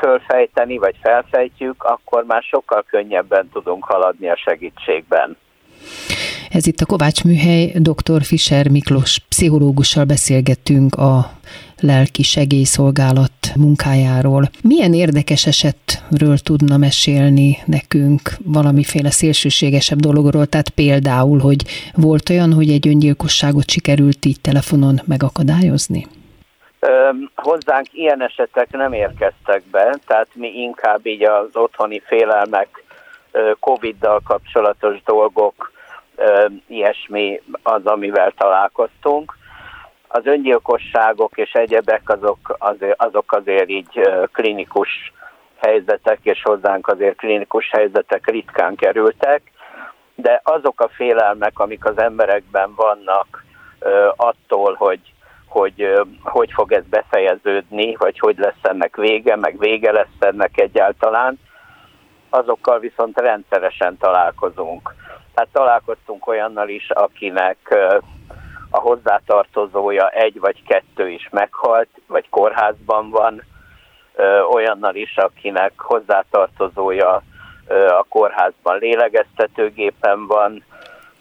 fölfejteni, 0.00 0.78
vagy 0.78 0.96
felfejtjük, 1.02 1.84
akkor 1.84 2.24
már 2.24 2.42
sokkal 2.42 2.84
könnyebben 2.86 3.48
tudunk 3.52 3.84
haladni 3.84 4.28
a 4.28 4.36
segítségben. 4.36 5.36
Ez 6.50 6.66
itt 6.66 6.80
a 6.80 6.86
Kovács 6.86 7.24
Műhely, 7.24 7.72
dr. 7.74 8.22
Fischer 8.22 8.68
Miklós 8.68 9.18
pszichológussal 9.28 10.04
beszélgettünk 10.04 10.94
a 10.94 11.30
lelki 11.80 12.22
segélyszolgálat 12.22 13.32
munkájáról. 13.56 14.48
Milyen 14.62 14.94
érdekes 14.94 15.46
esetről 15.46 16.38
tudna 16.38 16.76
mesélni 16.76 17.58
nekünk 17.66 18.20
valamiféle 18.44 19.10
szélsőségesebb 19.10 19.98
dologról, 19.98 20.46
tehát 20.46 20.68
például, 20.70 21.38
hogy 21.38 21.62
volt 21.94 22.30
olyan, 22.30 22.52
hogy 22.52 22.70
egy 22.70 22.88
öngyilkosságot 22.88 23.70
sikerült 23.70 24.24
így 24.24 24.40
telefonon 24.40 25.00
megakadályozni? 25.06 26.06
Ö, 26.80 27.10
hozzánk 27.34 27.86
ilyen 27.92 28.22
esetek 28.22 28.70
nem 28.70 28.92
érkeztek 28.92 29.62
be, 29.70 29.98
tehát 30.06 30.28
mi 30.34 30.48
inkább 30.48 31.06
így 31.06 31.22
az 31.22 31.48
otthoni 31.52 32.02
félelmek, 32.06 32.68
Covid-dal 33.60 34.20
kapcsolatos 34.24 35.02
dolgok, 35.04 35.72
ilyesmi 36.66 37.40
az, 37.62 37.86
amivel 37.86 38.32
találkoztunk. 38.36 39.36
Az 40.08 40.26
öngyilkosságok 40.26 41.36
és 41.36 41.52
egyebek 41.52 42.02
azok 42.04 42.56
azért, 42.58 43.02
azok 43.02 43.32
azért 43.32 43.68
így 43.68 44.00
klinikus 44.32 45.12
helyzetek, 45.60 46.18
és 46.22 46.42
hozzánk 46.42 46.88
azért 46.88 47.16
klinikus 47.16 47.70
helyzetek 47.70 48.26
ritkán 48.30 48.74
kerültek, 48.74 49.42
de 50.14 50.40
azok 50.44 50.80
a 50.80 50.88
félelmek, 50.88 51.58
amik 51.58 51.84
az 51.84 51.98
emberekben 51.98 52.74
vannak 52.74 53.44
attól, 54.16 54.74
hogy 54.74 55.00
hogy 55.48 56.00
hogy 56.22 56.52
fog 56.52 56.72
ez 56.72 56.84
befejeződni, 56.90 57.96
vagy 57.96 58.18
hogy 58.18 58.38
lesz 58.38 58.62
ennek 58.62 58.96
vége, 58.96 59.36
meg 59.36 59.58
vége 59.58 59.92
lesz 59.92 60.16
ennek 60.18 60.60
egyáltalán, 60.60 61.38
azokkal 62.30 62.78
viszont 62.78 63.18
rendszeresen 63.20 63.96
találkozunk. 63.98 64.94
Tehát 65.38 65.52
találkoztunk 65.52 66.26
olyannal 66.26 66.68
is, 66.68 66.90
akinek 66.90 67.76
a 68.70 68.78
hozzátartozója 68.78 70.08
egy 70.08 70.40
vagy 70.40 70.62
kettő 70.62 71.08
is 71.08 71.28
meghalt, 71.30 71.88
vagy 72.06 72.28
kórházban 72.28 73.10
van, 73.10 73.42
olyannal 74.50 74.94
is, 74.94 75.16
akinek 75.16 75.72
hozzátartozója 75.76 77.22
a 77.88 78.04
kórházban 78.08 78.78
lélegeztetőgépen 78.78 80.26
van. 80.26 80.64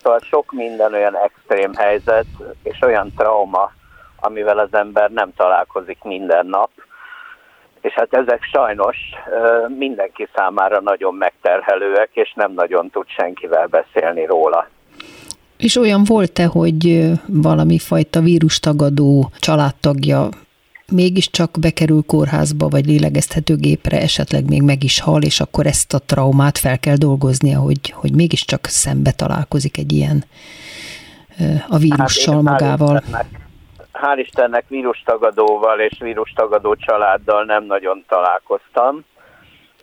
Szóval 0.01 0.19
sok 0.19 0.51
minden 0.51 0.93
olyan 0.93 1.17
extrém 1.17 1.73
helyzet, 1.73 2.27
és 2.63 2.81
olyan 2.81 3.13
trauma, 3.17 3.71
amivel 4.19 4.57
az 4.59 4.73
ember 4.73 5.11
nem 5.11 5.33
találkozik 5.33 6.03
minden 6.03 6.45
nap, 6.45 6.69
és 7.87 7.93
hát 7.93 8.13
ezek 8.13 8.43
sajnos 8.43 8.97
mindenki 9.77 10.27
számára 10.35 10.81
nagyon 10.81 11.15
megterhelőek, 11.15 12.09
és 12.13 12.33
nem 12.35 12.53
nagyon 12.53 12.89
tud 12.89 13.07
senkivel 13.07 13.67
beszélni 13.67 14.25
róla. 14.25 14.67
És 15.57 15.75
olyan 15.75 16.03
volt-e, 16.03 16.45
hogy 16.45 17.11
valami 17.25 17.77
fajta 17.79 18.19
vírustagadó 18.19 19.29
családtagja 19.39 20.29
mégiscsak 20.91 21.51
bekerül 21.59 22.03
kórházba, 22.05 22.67
vagy 22.67 22.85
lélegeztetőgépre, 22.85 24.01
esetleg 24.01 24.49
még 24.49 24.61
meg 24.61 24.83
is 24.83 24.99
hal, 24.99 25.21
és 25.21 25.39
akkor 25.39 25.65
ezt 25.65 25.93
a 25.93 25.99
traumát 25.99 26.57
fel 26.57 26.79
kell 26.79 26.95
dolgoznia, 26.95 27.59
hogy, 27.59 27.89
hogy 27.89 28.15
mégiscsak 28.15 28.65
szembe 28.65 29.11
találkozik 29.11 29.77
egy 29.77 29.91
ilyen 29.91 30.23
a 31.69 31.77
vírussal 31.77 32.33
hát 32.33 32.43
magával. 32.43 33.01
Istennek 33.03 33.46
hál' 34.01 34.19
Istennek 34.19 34.65
vírustagadóval 34.67 35.79
és 35.79 35.97
vírustagadó 35.99 36.75
családdal 36.75 37.43
nem 37.43 37.63
nagyon 37.63 38.03
találkoztam. 38.07 39.05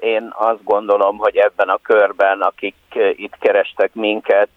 Én 0.01 0.33
azt 0.37 0.65
gondolom, 0.65 1.17
hogy 1.17 1.37
ebben 1.37 1.69
a 1.69 1.79
körben, 1.83 2.41
akik 2.41 2.75
itt 3.17 3.37
kerestek 3.39 3.95
minket, 3.95 4.49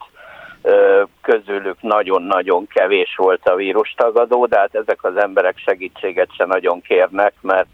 közülük 1.22 1.82
nagyon-nagyon 1.82 2.66
kevés 2.66 3.14
volt 3.16 3.48
a 3.48 3.54
vírustagadó, 3.54 4.46
de 4.46 4.58
hát 4.58 4.74
ezek 4.74 5.04
az 5.04 5.16
emberek 5.16 5.58
segítséget 5.58 6.28
se 6.36 6.44
nagyon 6.44 6.80
kérnek, 6.80 7.32
mert 7.40 7.68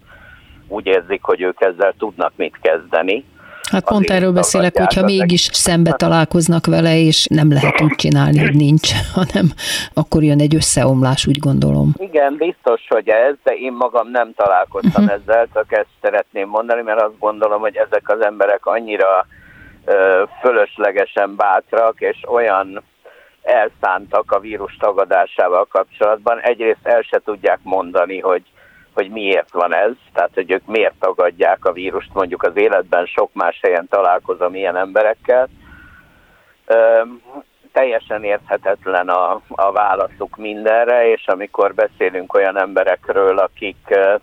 úgy 0.68 0.86
érzik, 0.86 1.22
hogy 1.22 1.40
ők 1.40 1.60
ezzel 1.60 1.94
tudnak 1.98 2.32
mit 2.36 2.58
kezdeni. 2.60 3.24
Hát 3.70 3.84
pont 3.84 4.10
erről 4.10 4.32
beszélek, 4.32 4.76
hogyha 4.76 5.04
mégis 5.04 5.48
szembe 5.52 5.92
találkoznak 5.92 6.66
vele, 6.66 6.96
és 6.96 7.26
nem 7.30 7.52
lehet 7.52 7.80
úgy 7.80 7.94
csinálni, 7.94 8.38
hogy 8.38 8.54
nincs, 8.54 8.90
hanem 9.18 9.46
akkor 9.94 10.22
jön 10.22 10.40
egy 10.40 10.54
összeomlás, 10.54 11.26
úgy 11.26 11.38
gondolom. 11.38 11.92
Igen, 11.96 12.36
biztos, 12.36 12.82
hogy 12.88 13.08
ez, 13.08 13.34
de 13.42 13.52
én 13.52 13.72
magam 13.72 14.10
nem 14.10 14.32
találkoztam 14.36 15.08
ezzel, 15.08 15.48
csak 15.54 15.72
ezt 15.72 15.88
szeretném 16.02 16.48
mondani, 16.48 16.82
mert 16.82 17.00
azt 17.00 17.18
gondolom, 17.18 17.60
hogy 17.60 17.76
ezek 17.76 18.08
az 18.08 18.24
emberek 18.24 18.66
annyira 18.66 19.26
ö, 19.84 20.22
fölöslegesen 20.40 21.36
bátrak, 21.36 22.00
és 22.00 22.16
olyan 22.26 22.82
elszántak 23.42 24.32
a 24.32 24.40
vírus 24.40 24.76
tagadásával 24.76 25.64
kapcsolatban. 25.64 26.40
Egyrészt 26.40 26.78
el 26.86 27.02
se 27.02 27.20
tudják 27.24 27.58
mondani, 27.62 28.20
hogy, 28.20 28.42
hogy 28.94 29.10
miért 29.10 29.52
van 29.52 29.74
ez, 29.74 29.92
tehát 30.12 30.30
hogy 30.34 30.50
ők 30.50 30.66
miért 30.66 30.94
tagadják 31.00 31.64
a 31.64 31.72
vírust, 31.72 32.10
mondjuk 32.12 32.42
az 32.42 32.56
életben 32.56 33.06
sok 33.06 33.30
más 33.32 33.58
helyen 33.62 33.88
találkozom 33.88 34.54
ilyen 34.54 34.76
emberekkel. 34.76 35.48
Ö, 36.66 37.02
teljesen 37.72 38.24
érthetetlen 38.24 39.08
a, 39.08 39.40
a 39.48 39.72
válaszuk 39.72 40.36
mindenre, 40.36 41.10
és 41.10 41.26
amikor 41.26 41.74
beszélünk 41.74 42.34
olyan 42.34 42.58
emberekről, 42.58 43.38
akik 43.38 43.76
ö, 43.88 44.14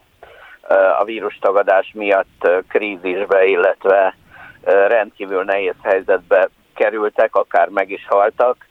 a 0.99 1.03
vírustagadás 1.03 1.91
miatt 1.93 2.49
krízisbe, 2.67 3.45
illetve 3.45 4.15
rendkívül 4.63 5.43
nehéz 5.43 5.76
helyzetbe 5.82 6.49
kerültek, 6.76 7.36
akár 7.36 7.69
meg 7.69 7.89
is 7.89 8.05
haltak, 8.09 8.67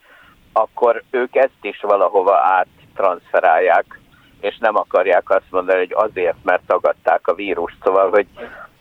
akkor 0.52 1.02
ők 1.10 1.36
ezt 1.36 1.58
is 1.62 1.80
valahova 1.80 2.38
áttranszferálják, 2.38 3.99
és 4.40 4.58
nem 4.58 4.76
akarják 4.76 5.30
azt 5.30 5.50
mondani, 5.50 5.78
hogy 5.78 5.92
azért, 6.10 6.36
mert 6.42 6.62
tagadták 6.66 7.28
a 7.28 7.34
vírust. 7.34 7.76
Szóval, 7.82 8.10
hogy 8.10 8.26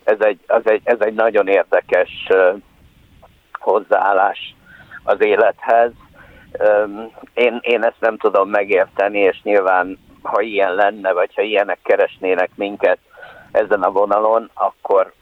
ez 0.04 0.18
egy, 0.20 0.40
az 0.48 0.62
egy, 0.64 0.82
ez 0.84 0.98
egy 1.00 1.14
nagyon 1.14 1.48
érdekes 1.48 2.28
hozzáállás 3.60 4.56
az 5.04 5.22
élethez. 5.22 5.92
Én, 7.34 7.60
én 7.62 7.84
ezt 7.84 8.00
nem 8.00 8.18
tudom 8.18 8.50
megérteni, 8.50 9.20
és 9.20 9.42
nyilván, 9.44 10.00
ha 10.22 10.42
ilyen 10.42 10.74
lenne, 10.74 11.14
vagy 11.14 11.36
ha 11.36 11.42
ilyenek 11.42 11.80
keresnének 11.84 12.50
minket 12.56 13.00
ezen 13.52 13.84
a 13.84 13.92
vonalon, 13.92 14.50
akkor 14.54 15.14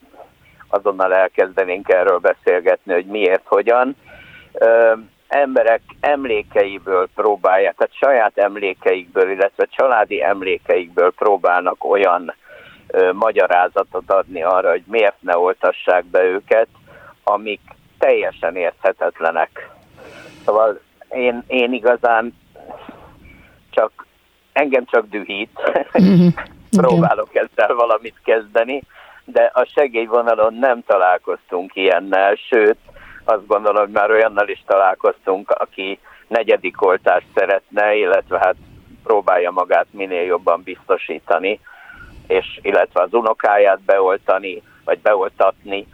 azonnal 0.67 1.13
elkezdenénk 1.13 1.89
erről 1.89 2.17
beszélgetni, 2.17 2.93
hogy 2.93 3.05
miért, 3.05 3.43
hogyan. 3.45 3.95
Emberek 5.27 5.81
emlékeiből 5.99 7.07
próbálják, 7.15 7.75
tehát 7.75 7.93
saját 7.93 8.37
emlékeikből, 8.37 9.31
illetve 9.31 9.65
családi 9.65 10.23
emlékeikből 10.23 11.11
próbálnak 11.11 11.83
olyan 11.83 12.33
ö, 12.87 13.11
magyarázatot 13.13 14.11
adni 14.11 14.43
arra, 14.43 14.69
hogy 14.69 14.83
miért 14.85 15.21
ne 15.21 15.37
oltassák 15.37 16.05
be 16.05 16.23
őket, 16.23 16.67
amik 17.23 17.61
teljesen 17.97 18.55
érthetetlenek. 18.55 19.69
Szóval 20.45 20.79
én, 21.09 21.43
én 21.47 21.73
igazán 21.73 22.35
csak, 23.69 24.05
engem 24.53 24.85
csak 24.85 25.09
dühít, 25.09 25.59
próbálok 26.81 27.35
ezzel 27.35 27.75
valamit 27.75 28.15
kezdeni, 28.23 28.81
de 29.25 29.51
a 29.53 29.65
segélyvonalon 29.65 30.53
nem 30.53 30.83
találkoztunk 30.85 31.75
ilyennel, 31.75 32.35
sőt, 32.35 32.77
azt 33.29 33.47
gondolom, 33.47 33.83
hogy 33.83 33.93
már 33.93 34.11
olyannal 34.11 34.47
is 34.47 34.63
találkoztunk, 34.65 35.51
aki 35.51 35.99
negyedik 36.27 36.81
oltást 36.81 37.27
szeretne, 37.35 37.95
illetve 37.95 38.39
hát 38.39 38.55
próbálja 39.03 39.51
magát 39.51 39.87
minél 39.91 40.21
jobban 40.21 40.61
biztosítani, 40.63 41.59
és 42.27 42.59
illetve 42.61 43.01
az 43.01 43.13
unokáját 43.13 43.79
beoltani, 43.81 44.61
vagy 44.85 44.99
beoltatni, 44.99 45.87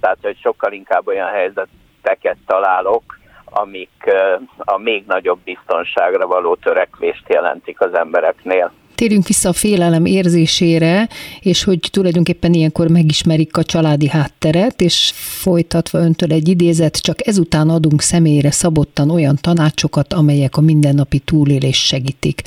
tehát 0.00 0.18
hogy 0.22 0.38
sokkal 0.38 0.72
inkább 0.72 1.06
olyan 1.06 1.28
helyzeteket 1.28 2.36
találok, 2.46 3.18
amik 3.44 4.10
a 4.56 4.78
még 4.78 5.04
nagyobb 5.06 5.38
biztonságra 5.38 6.26
való 6.26 6.54
törekvést 6.54 7.28
jelentik 7.28 7.80
az 7.80 7.94
embereknél. 7.94 8.72
Térjünk 9.00 9.26
vissza 9.26 9.48
a 9.48 9.52
félelem 9.52 10.04
érzésére, 10.04 11.08
és 11.40 11.64
hogy 11.64 11.88
tulajdonképpen 11.92 12.52
ilyenkor 12.52 12.88
megismerik 12.88 13.56
a 13.56 13.62
családi 13.62 14.08
hátteret, 14.08 14.80
és 14.80 15.12
folytatva 15.42 15.98
öntől 15.98 16.32
egy 16.32 16.48
idézet, 16.48 16.96
csak 16.96 17.26
ezután 17.26 17.68
adunk 17.68 18.00
személyre 18.00 18.50
szabottan 18.50 19.10
olyan 19.10 19.36
tanácsokat, 19.40 20.12
amelyek 20.12 20.56
a 20.56 20.60
mindennapi 20.60 21.18
túlélést 21.18 21.86
segítik. 21.86 22.42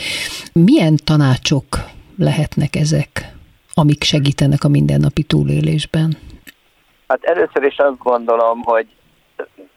Milyen 0.54 0.96
tanácsok 1.06 1.66
lehetnek 2.18 2.76
ezek, 2.76 3.34
amik 3.74 4.04
segítenek 4.04 4.64
a 4.64 4.70
mindennapi 4.70 5.24
túlélésben? 5.24 6.18
Hát 7.08 7.24
először 7.24 7.64
is 7.64 7.78
azt 7.78 7.98
gondolom, 7.98 8.62
hogy 8.62 8.88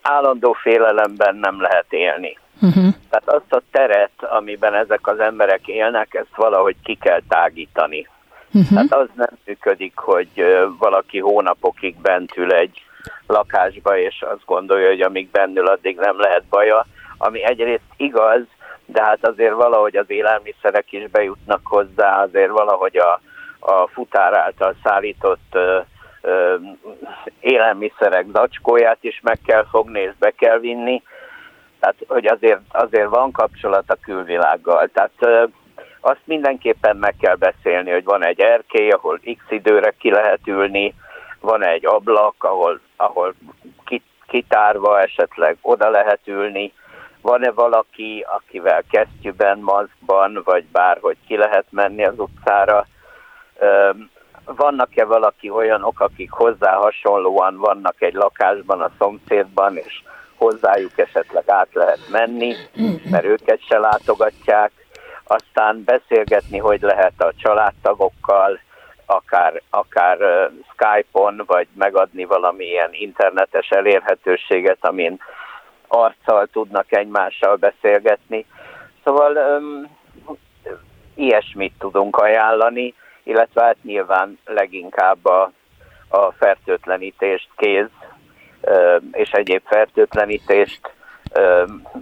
állandó 0.03 0.53
félelemben 0.53 1.37
nem 1.37 1.61
lehet 1.61 1.87
élni. 1.89 2.39
Uh-huh. 2.65 2.95
Tehát 3.11 3.43
azt 3.43 3.53
a 3.53 3.63
teret, 3.71 4.13
amiben 4.19 4.75
ezek 4.75 5.07
az 5.07 5.19
emberek 5.19 5.67
élnek, 5.67 6.15
ezt 6.15 6.37
valahogy 6.37 6.77
ki 6.83 6.95
kell 6.95 7.21
tágítani. 7.29 8.09
Uh-huh. 8.53 8.69
Tehát 8.69 8.95
az 8.95 9.09
nem 9.15 9.39
működik, 9.45 9.97
hogy 9.97 10.29
valaki 10.79 11.19
hónapokig 11.19 11.97
bent 12.01 12.37
ül 12.37 12.53
egy 12.53 12.83
lakásba, 13.27 13.99
és 13.99 14.25
azt 14.31 14.45
gondolja, 14.47 14.89
hogy 14.89 15.01
amíg 15.01 15.31
bennül, 15.31 15.67
addig 15.67 15.97
nem 15.97 16.21
lehet 16.21 16.45
baja, 16.45 16.87
ami 17.19 17.45
egyrészt 17.45 17.93
igaz, 17.97 18.43
de 18.87 19.03
hát 19.03 19.27
azért 19.27 19.55
valahogy 19.55 19.97
az 19.97 20.11
élelmiszerek 20.11 20.93
is 20.93 21.11
bejutnak 21.11 21.61
hozzá, 21.65 22.23
azért 22.23 22.51
valahogy 22.51 22.97
a, 22.97 23.21
a 23.59 23.87
futár 23.87 24.35
által 24.35 24.75
szállított 24.83 25.49
ö, 25.53 25.79
ö, 26.21 26.57
élelmiszerek 27.41 28.27
zacskóját 28.33 28.99
is 29.01 29.21
meg 29.23 29.39
kell 29.47 29.67
fogni, 29.71 30.01
és 30.01 30.13
be 30.19 30.31
kell 30.31 30.59
vinni, 30.59 31.03
tehát 31.85 32.05
hogy 32.09 32.27
azért, 32.27 32.61
azért 32.69 33.09
van 33.09 33.33
kapcsolat 33.33 33.85
a 33.87 33.97
külvilággal. 34.03 34.89
Tehát 34.93 35.49
azt 36.01 36.21
mindenképpen 36.25 36.97
meg 36.97 37.15
kell 37.21 37.35
beszélni, 37.35 37.91
hogy 37.91 38.05
van 38.05 38.25
egy 38.25 38.41
erkély, 38.41 38.91
ahol 38.91 39.19
x 39.19 39.45
időre 39.49 39.91
ki 39.99 40.11
lehet 40.11 40.41
ülni, 40.47 40.95
van 41.41 41.65
egy 41.65 41.87
ablak, 41.87 42.45
ahol, 42.45 42.81
ahol 42.97 43.35
ki- 43.85 44.03
kitárva 44.27 45.01
esetleg 45.01 45.57
oda 45.61 45.91
lehet 45.91 46.21
ülni, 46.25 46.73
van-e 47.21 47.51
valaki, 47.51 48.27
akivel 48.29 48.83
kesztyűben, 48.91 49.59
maszkban, 49.59 50.41
vagy 50.45 50.65
bárhogy 50.65 51.17
ki 51.27 51.37
lehet 51.37 51.67
menni 51.71 52.05
az 52.05 52.19
utcára, 52.19 52.87
vannak-e 54.45 55.05
valaki 55.05 55.51
olyanok, 55.51 56.01
akik 56.01 56.31
hozzá 56.31 56.75
hasonlóan 56.75 57.57
vannak 57.57 58.03
egy 58.03 58.15
lakásban 58.15 58.81
a 58.81 58.91
szomszédban, 58.99 59.77
és 59.77 60.03
hozzájuk 60.45 60.99
esetleg 60.99 61.45
át 61.47 61.69
lehet 61.73 62.01
menni, 62.11 62.55
mert 63.11 63.25
őket 63.25 63.61
se 63.69 63.79
látogatják, 63.79 64.73
aztán 65.25 65.85
beszélgetni, 65.85 66.59
hogy 66.59 66.81
lehet 66.81 67.23
a 67.23 67.33
családtagokkal, 67.37 68.61
akár, 69.07 69.63
akár 69.71 70.19
Skype-on, 70.73 71.43
vagy 71.47 71.67
megadni 71.75 72.25
valamilyen 72.25 72.89
internetes 72.93 73.69
elérhetőséget, 73.69 74.79
amin 74.81 75.21
arccal 75.89 76.47
tudnak 76.47 76.93
egymással 76.93 77.57
beszélgetni. 77.57 78.47
Szóval 79.05 79.37
um, 79.37 79.97
ilyesmit 81.15 81.73
tudunk 81.79 82.17
ajánlani, 82.17 82.95
illetve 83.23 83.63
hát 83.63 83.77
nyilván 83.83 84.39
leginkább 84.45 85.27
a, 85.27 85.53
a 86.09 86.33
fertőtlenítést 86.33 87.49
kéz 87.57 87.87
és 89.13 89.31
egyéb 89.31 89.63
fertőtlenítést, 89.65 90.81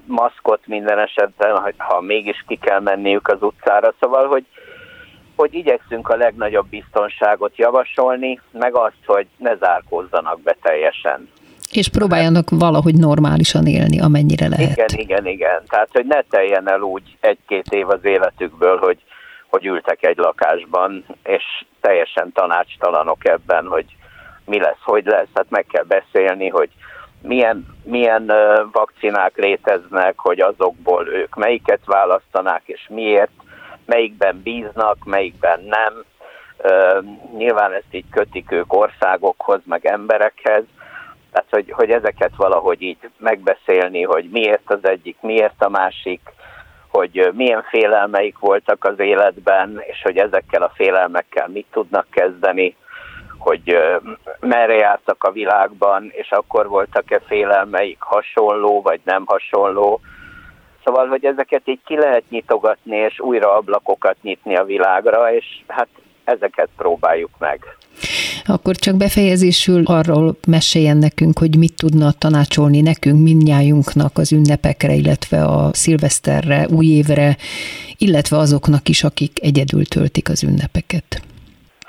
maszkot 0.06 0.66
minden 0.66 0.98
esetben, 0.98 1.56
ha, 1.56 1.70
ha 1.76 2.00
mégis 2.00 2.44
ki 2.46 2.56
kell 2.56 2.80
menniük 2.80 3.28
az 3.28 3.42
utcára. 3.42 3.94
Szóval, 4.00 4.26
hogy, 4.26 4.44
hogy 5.36 5.54
igyekszünk 5.54 6.08
a 6.08 6.16
legnagyobb 6.16 6.66
biztonságot 6.68 7.56
javasolni, 7.56 8.40
meg 8.50 8.74
azt, 8.74 9.04
hogy 9.06 9.26
ne 9.36 9.56
zárkózzanak 9.56 10.40
be 10.40 10.56
teljesen. 10.62 11.28
És 11.72 11.88
próbáljanak 11.88 12.50
valahogy 12.50 12.94
normálisan 12.94 13.66
élni, 13.66 14.00
amennyire 14.00 14.48
lehet. 14.48 14.70
Igen, 14.70 14.88
igen, 15.00 15.26
igen. 15.26 15.62
Tehát, 15.68 15.88
hogy 15.92 16.06
ne 16.06 16.22
teljen 16.22 16.70
el 16.70 16.80
úgy 16.80 17.16
egy-két 17.20 17.66
év 17.70 17.88
az 17.88 18.04
életükből, 18.04 18.78
hogy, 18.78 18.98
hogy 19.48 19.66
ültek 19.66 20.02
egy 20.02 20.16
lakásban, 20.16 21.04
és 21.22 21.42
teljesen 21.80 22.32
tanácstalanok 22.32 23.28
ebben, 23.28 23.66
hogy 23.66 23.84
mi 24.44 24.58
lesz, 24.58 24.82
hogy 24.84 25.04
lesz. 25.04 25.28
Tehát 25.32 25.50
meg 25.50 25.66
kell 25.66 25.84
beszélni, 25.84 26.48
hogy 26.48 26.70
milyen, 27.22 27.66
milyen 27.84 28.32
vakcinák 28.72 29.36
léteznek, 29.36 30.18
hogy 30.18 30.40
azokból 30.40 31.08
ők 31.08 31.34
melyiket 31.34 31.80
választanák, 31.84 32.62
és 32.64 32.86
miért, 32.88 33.30
melyikben 33.86 34.40
bíznak, 34.42 35.04
melyikben 35.04 35.60
nem. 35.60 36.04
Nyilván 37.36 37.72
ezt 37.72 37.94
így 37.94 38.04
kötik 38.10 38.52
ők 38.52 38.72
országokhoz, 38.72 39.60
meg 39.64 39.86
emberekhez, 39.86 40.64
tehát, 41.32 41.48
hogy, 41.50 41.70
hogy 41.70 41.90
ezeket 41.90 42.32
valahogy 42.36 42.82
így 42.82 42.98
megbeszélni, 43.18 44.02
hogy 44.02 44.28
miért 44.32 44.70
az 44.70 44.84
egyik, 44.84 45.16
miért 45.20 45.62
a 45.62 45.68
másik, 45.68 46.20
hogy 46.88 47.30
milyen 47.34 47.62
félelmeik 47.62 48.38
voltak 48.38 48.84
az 48.84 48.98
életben, 48.98 49.82
és 49.86 50.02
hogy 50.02 50.16
ezekkel 50.16 50.62
a 50.62 50.72
félelmekkel 50.74 51.48
mit 51.48 51.66
tudnak 51.70 52.06
kezdeni, 52.10 52.76
hogy 53.42 53.76
merre 54.40 54.74
jártak 54.74 55.24
a 55.24 55.30
világban, 55.30 56.10
és 56.12 56.30
akkor 56.30 56.68
voltak-e 56.68 57.20
félelmeik 57.26 58.00
hasonló, 58.00 58.82
vagy 58.82 59.00
nem 59.04 59.22
hasonló. 59.26 60.00
Szóval, 60.84 61.06
hogy 61.06 61.24
ezeket 61.24 61.62
így 61.64 61.80
ki 61.84 61.96
lehet 61.96 62.24
nyitogatni, 62.28 62.96
és 62.96 63.20
újra 63.20 63.56
ablakokat 63.56 64.16
nyitni 64.22 64.56
a 64.56 64.64
világra, 64.64 65.34
és 65.34 65.44
hát 65.66 65.88
ezeket 66.24 66.68
próbáljuk 66.76 67.30
meg. 67.38 67.76
Akkor 68.46 68.76
csak 68.76 68.96
befejezésül 68.96 69.82
arról 69.84 70.36
meséljen 70.46 70.96
nekünk, 70.96 71.38
hogy 71.38 71.58
mit 71.58 71.74
tudna 71.76 72.12
tanácsolni 72.12 72.80
nekünk, 72.80 73.22
mindnyájunknak 73.22 74.18
az 74.18 74.32
ünnepekre, 74.32 74.92
illetve 74.92 75.44
a 75.44 75.70
szilveszterre, 75.72 76.66
új 76.70 76.86
évre, 76.86 77.36
illetve 77.98 78.36
azoknak 78.36 78.88
is, 78.88 79.04
akik 79.04 79.42
egyedül 79.42 79.86
töltik 79.86 80.28
az 80.28 80.42
ünnepeket. 80.42 81.31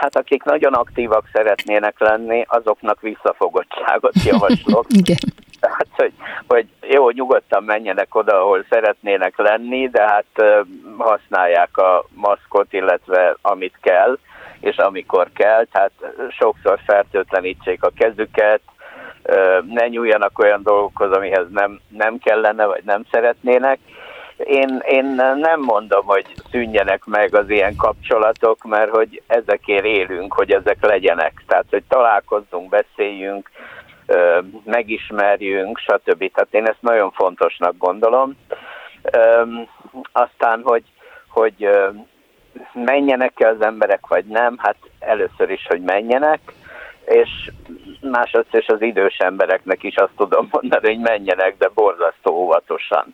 Hát 0.03 0.15
akik 0.15 0.43
nagyon 0.43 0.73
aktívak 0.73 1.29
szeretnének 1.33 1.99
lenni, 1.99 2.45
azoknak 2.47 3.01
visszafogottságot 3.01 4.23
javaslok. 4.31 4.85
Igen. 4.89 5.17
Tehát, 5.59 5.87
hogy, 5.95 6.13
hogy 6.47 6.67
jó, 6.81 7.09
nyugodtan 7.09 7.63
menjenek 7.63 8.15
oda, 8.15 8.41
ahol 8.41 8.65
szeretnének 8.69 9.37
lenni, 9.37 9.89
de 9.89 10.01
hát 10.01 10.65
használják 10.97 11.77
a 11.77 12.05
maszkot, 12.13 12.73
illetve 12.73 13.35
amit 13.41 13.77
kell, 13.81 14.17
és 14.59 14.75
amikor 14.77 15.29
kell, 15.33 15.65
tehát 15.71 15.91
sokszor 16.29 16.79
fertőtlenítsék 16.85 17.83
a 17.83 17.91
kezüket, 17.95 18.61
ne 19.69 19.87
nyúljanak 19.87 20.39
olyan 20.39 20.63
dolgokhoz, 20.63 21.11
amihez 21.11 21.45
nem, 21.49 21.79
nem 21.87 22.17
kellene, 22.17 22.65
vagy 22.65 22.83
nem 22.83 23.03
szeretnének. 23.11 23.79
Én, 24.37 24.81
én 24.87 25.05
nem 25.35 25.59
mondom, 25.59 26.05
hogy 26.05 26.25
szűnjenek 26.51 27.05
meg 27.05 27.35
az 27.35 27.49
ilyen 27.49 27.75
kapcsolatok, 27.75 28.63
mert 28.63 28.89
hogy 28.89 29.21
ezekért 29.27 29.85
élünk, 29.85 30.33
hogy 30.33 30.51
ezek 30.51 30.77
legyenek. 30.85 31.43
Tehát, 31.47 31.65
hogy 31.69 31.83
találkozzunk, 31.87 32.69
beszéljünk, 32.69 33.49
megismerjünk, 34.63 35.77
stb. 35.77 36.31
Tehát 36.33 36.47
én 36.53 36.65
ezt 36.65 36.81
nagyon 36.81 37.11
fontosnak 37.11 37.77
gondolom. 37.77 38.37
Aztán, 40.11 40.61
hogy, 40.63 40.83
hogy 41.27 41.63
ö, 41.63 41.89
menjenek-e 42.73 43.47
az 43.47 43.61
emberek, 43.61 44.07
vagy 44.07 44.25
nem, 44.25 44.55
hát 44.57 44.77
először 44.99 45.49
is, 45.49 45.65
hogy 45.67 45.81
menjenek, 45.81 46.39
és 47.05 47.51
másodszor 48.01 48.59
is 48.59 48.67
az 48.67 48.81
idős 48.81 49.17
embereknek 49.17 49.83
is 49.83 49.95
azt 49.95 50.15
tudom 50.17 50.47
mondani, 50.51 50.87
hogy 50.87 50.99
menjenek, 50.99 51.55
de 51.57 51.69
borzasztó 51.73 52.33
óvatosan. 52.33 53.13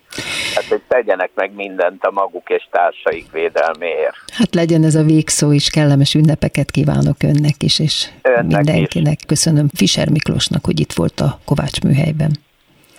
Hát, 0.54 0.64
hogy 0.64 0.82
tegyenek 0.88 1.30
meg 1.34 1.54
mindent 1.54 2.04
a 2.04 2.10
maguk 2.10 2.48
és 2.48 2.68
társaik 2.70 3.30
védelméért. 3.32 4.16
Hát 4.32 4.54
legyen 4.54 4.84
ez 4.84 4.94
a 4.94 5.02
végszó 5.02 5.52
is, 5.52 5.70
kellemes 5.70 6.14
ünnepeket 6.14 6.70
kívánok 6.70 7.22
önnek 7.22 7.62
is, 7.62 7.78
és 7.78 8.08
Önnek 8.22 8.64
mindenkinek. 8.64 9.18
Köszönöm 9.26 9.68
Fischer 9.74 10.08
Miklósnak, 10.08 10.64
hogy 10.64 10.80
itt 10.80 10.92
volt 10.92 11.20
a 11.20 11.38
Kovács 11.44 11.80
műhelyben. 11.80 12.38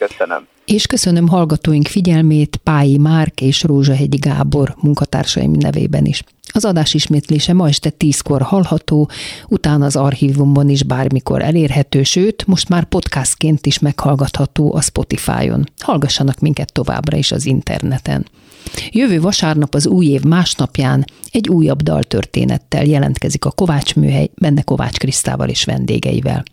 Köszönöm. 0.08 0.48
És 0.66 0.88
köszönöm 0.88 1.28
hallgatóink 1.28 1.88
figyelmét 1.88 2.56
Pályi 2.64 2.98
Márk 2.98 3.42
és 3.42 3.64
Rózsahegyi 3.64 4.18
Gábor 4.18 4.76
munkatársaim 4.82 5.52
nevében 5.52 6.06
is. 6.06 6.24
Az 6.54 6.66
adás 6.66 6.94
ismétlése 6.94 7.54
ma 7.54 7.68
este 7.68 7.90
tízkor 7.90 8.42
hallható, 8.42 9.10
utána 9.48 9.86
az 9.86 9.96
archívumban 9.96 10.70
is 10.70 10.84
bármikor 10.84 11.42
elérhető, 11.42 12.04
sőt, 12.04 12.48
most 12.48 12.70
már 12.70 12.84
podcastként 12.84 13.66
is 13.66 13.80
meghallgatható 13.80 14.74
a 14.74 14.82
Spotify-on. 14.82 15.70
Hallgassanak 15.80 16.40
minket 16.40 16.74
továbbra 16.74 17.18
is 17.18 17.32
az 17.32 17.46
interneten. 17.46 18.26
Jövő 18.90 19.22
vasárnap 19.22 19.74
az 19.74 19.88
új 19.88 20.06
év 20.06 20.22
másnapján 20.22 21.06
egy 21.32 21.50
újabb 21.50 21.82
daltörténettel 21.82 22.86
jelentkezik 22.86 23.46
a 23.46 23.52
Kovács 23.52 23.96
műhely, 23.96 24.30
benne 24.36 24.62
Kovács 24.62 24.98
Krisztával 24.98 25.50
és 25.50 25.64
vendégeivel. 25.64 26.44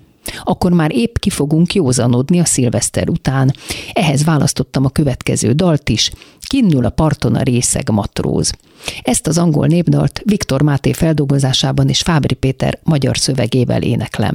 Akkor 0.44 0.72
már 0.72 0.90
épp 0.94 1.16
ki 1.18 1.30
fogunk 1.30 1.74
józanodni 1.74 2.40
a 2.40 2.44
szilveszter 2.44 3.08
után. 3.08 3.54
Ehhez 3.92 4.24
választottam 4.24 4.84
a 4.84 4.88
következő 4.88 5.52
dalt 5.52 5.88
is, 5.88 6.10
Kinnül 6.48 6.84
a 6.84 6.90
parton 6.90 7.34
a 7.34 7.42
részeg 7.42 7.90
matróz. 7.90 8.52
Ezt 9.02 9.26
az 9.26 9.38
angol 9.38 9.66
népdalt 9.66 10.22
Viktor 10.24 10.62
Máté 10.62 10.92
feldolgozásában 10.92 11.88
és 11.88 12.00
Fábri 12.00 12.34
Péter 12.34 12.78
magyar 12.82 13.18
szövegével 13.18 13.82
éneklem. 13.82 14.34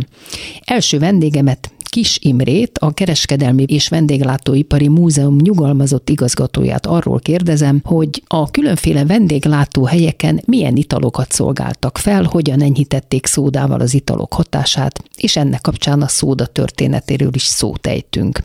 Első 0.66 1.00
vendégemet 1.00 1.72
Kis 1.94 2.18
Imrét, 2.22 2.78
a 2.78 2.94
Kereskedelmi 2.94 3.64
és 3.68 3.90
Vendéglátóipari 3.90 4.88
Múzeum 4.88 5.36
nyugalmazott 5.36 6.10
igazgatóját 6.10 6.86
arról 6.86 7.20
kérdezem, 7.20 7.82
hogy 7.84 8.24
a 8.28 8.52
különféle 8.52 9.06
vendéglátó 9.06 9.86
helyeken 9.86 10.42
milyen 10.46 10.76
italokat 10.76 11.32
szolgáltak 11.32 11.98
fel, 11.98 12.24
hogyan 12.24 12.62
enyhítették 12.62 13.26
szódával 13.26 13.80
az 13.80 13.94
italok 13.94 14.34
hatását, 14.34 15.04
és 15.18 15.36
ennek 15.36 15.62
kapcsán 15.62 16.02
a 16.02 16.08
szóda 16.08 16.46
történetéről 16.46 17.34
is 17.34 17.44
szót 17.44 17.88
ejtünk. 17.88 18.44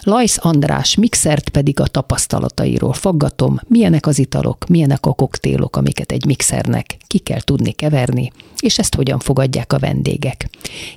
Lajsz 0.00 0.38
András 0.40 0.94
mixert 0.94 1.48
pedig 1.48 1.80
a 1.80 1.86
tapasztalatairól 1.86 2.92
faggatom, 2.92 3.60
milyenek 3.68 4.06
az 4.06 4.18
italok, 4.18 4.66
milyenek 4.68 5.06
a 5.06 5.12
koktélok, 5.12 5.76
amiket 5.76 6.12
egy 6.12 6.24
mixernek 6.26 6.96
ki 7.14 7.20
kell 7.20 7.40
tudni 7.40 7.72
keverni, 7.72 8.32
és 8.60 8.78
ezt 8.78 8.94
hogyan 8.94 9.18
fogadják 9.18 9.72
a 9.72 9.78
vendégek. 9.78 10.50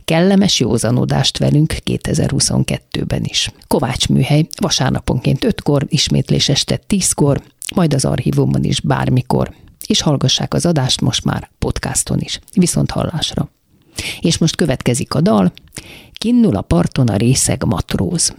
Kellemes 0.05 0.59
józanodást 0.59 1.37
velünk 1.37 1.73
2022-ben 1.85 3.23
is. 3.23 3.51
Kovács 3.67 4.07
műhely 4.07 4.47
vasárnaponként 4.61 5.45
5-kor, 5.45 5.85
ismétlés 5.89 6.49
este 6.49 6.79
10-kor, 6.87 7.41
majd 7.75 7.93
az 7.93 8.05
archívumban 8.05 8.63
is 8.63 8.81
bármikor. 8.81 9.53
És 9.87 10.01
hallgassák 10.01 10.53
az 10.53 10.65
adást 10.65 11.01
most 11.01 11.23
már 11.23 11.49
podcaston 11.59 12.19
is. 12.19 12.39
Viszont 12.53 12.91
hallásra. 12.91 13.49
És 14.19 14.37
most 14.37 14.55
következik 14.55 15.13
a 15.13 15.21
dal, 15.21 15.51
Kinnul 16.13 16.55
a 16.55 16.61
parton 16.61 17.07
a 17.07 17.15
részeg 17.15 17.63
matróz. 17.65 18.35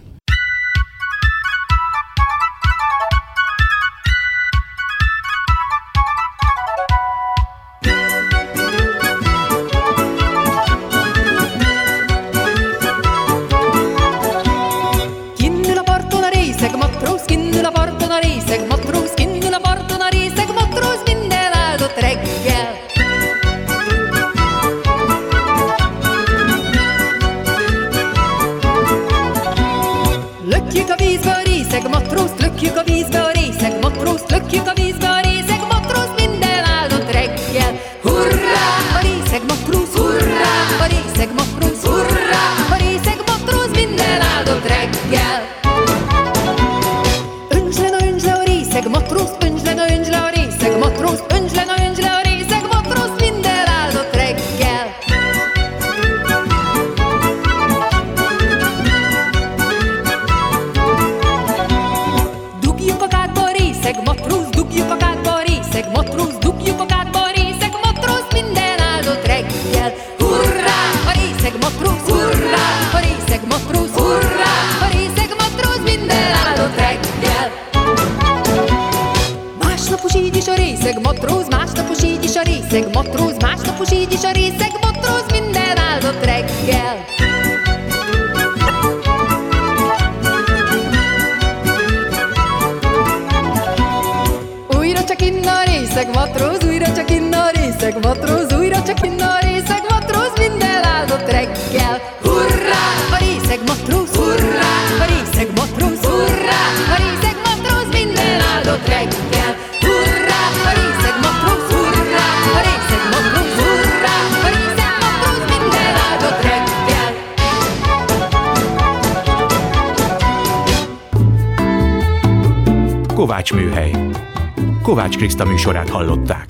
Kriszta 125.19 125.45
műsorát 125.45 125.89
hallották. 125.89 126.48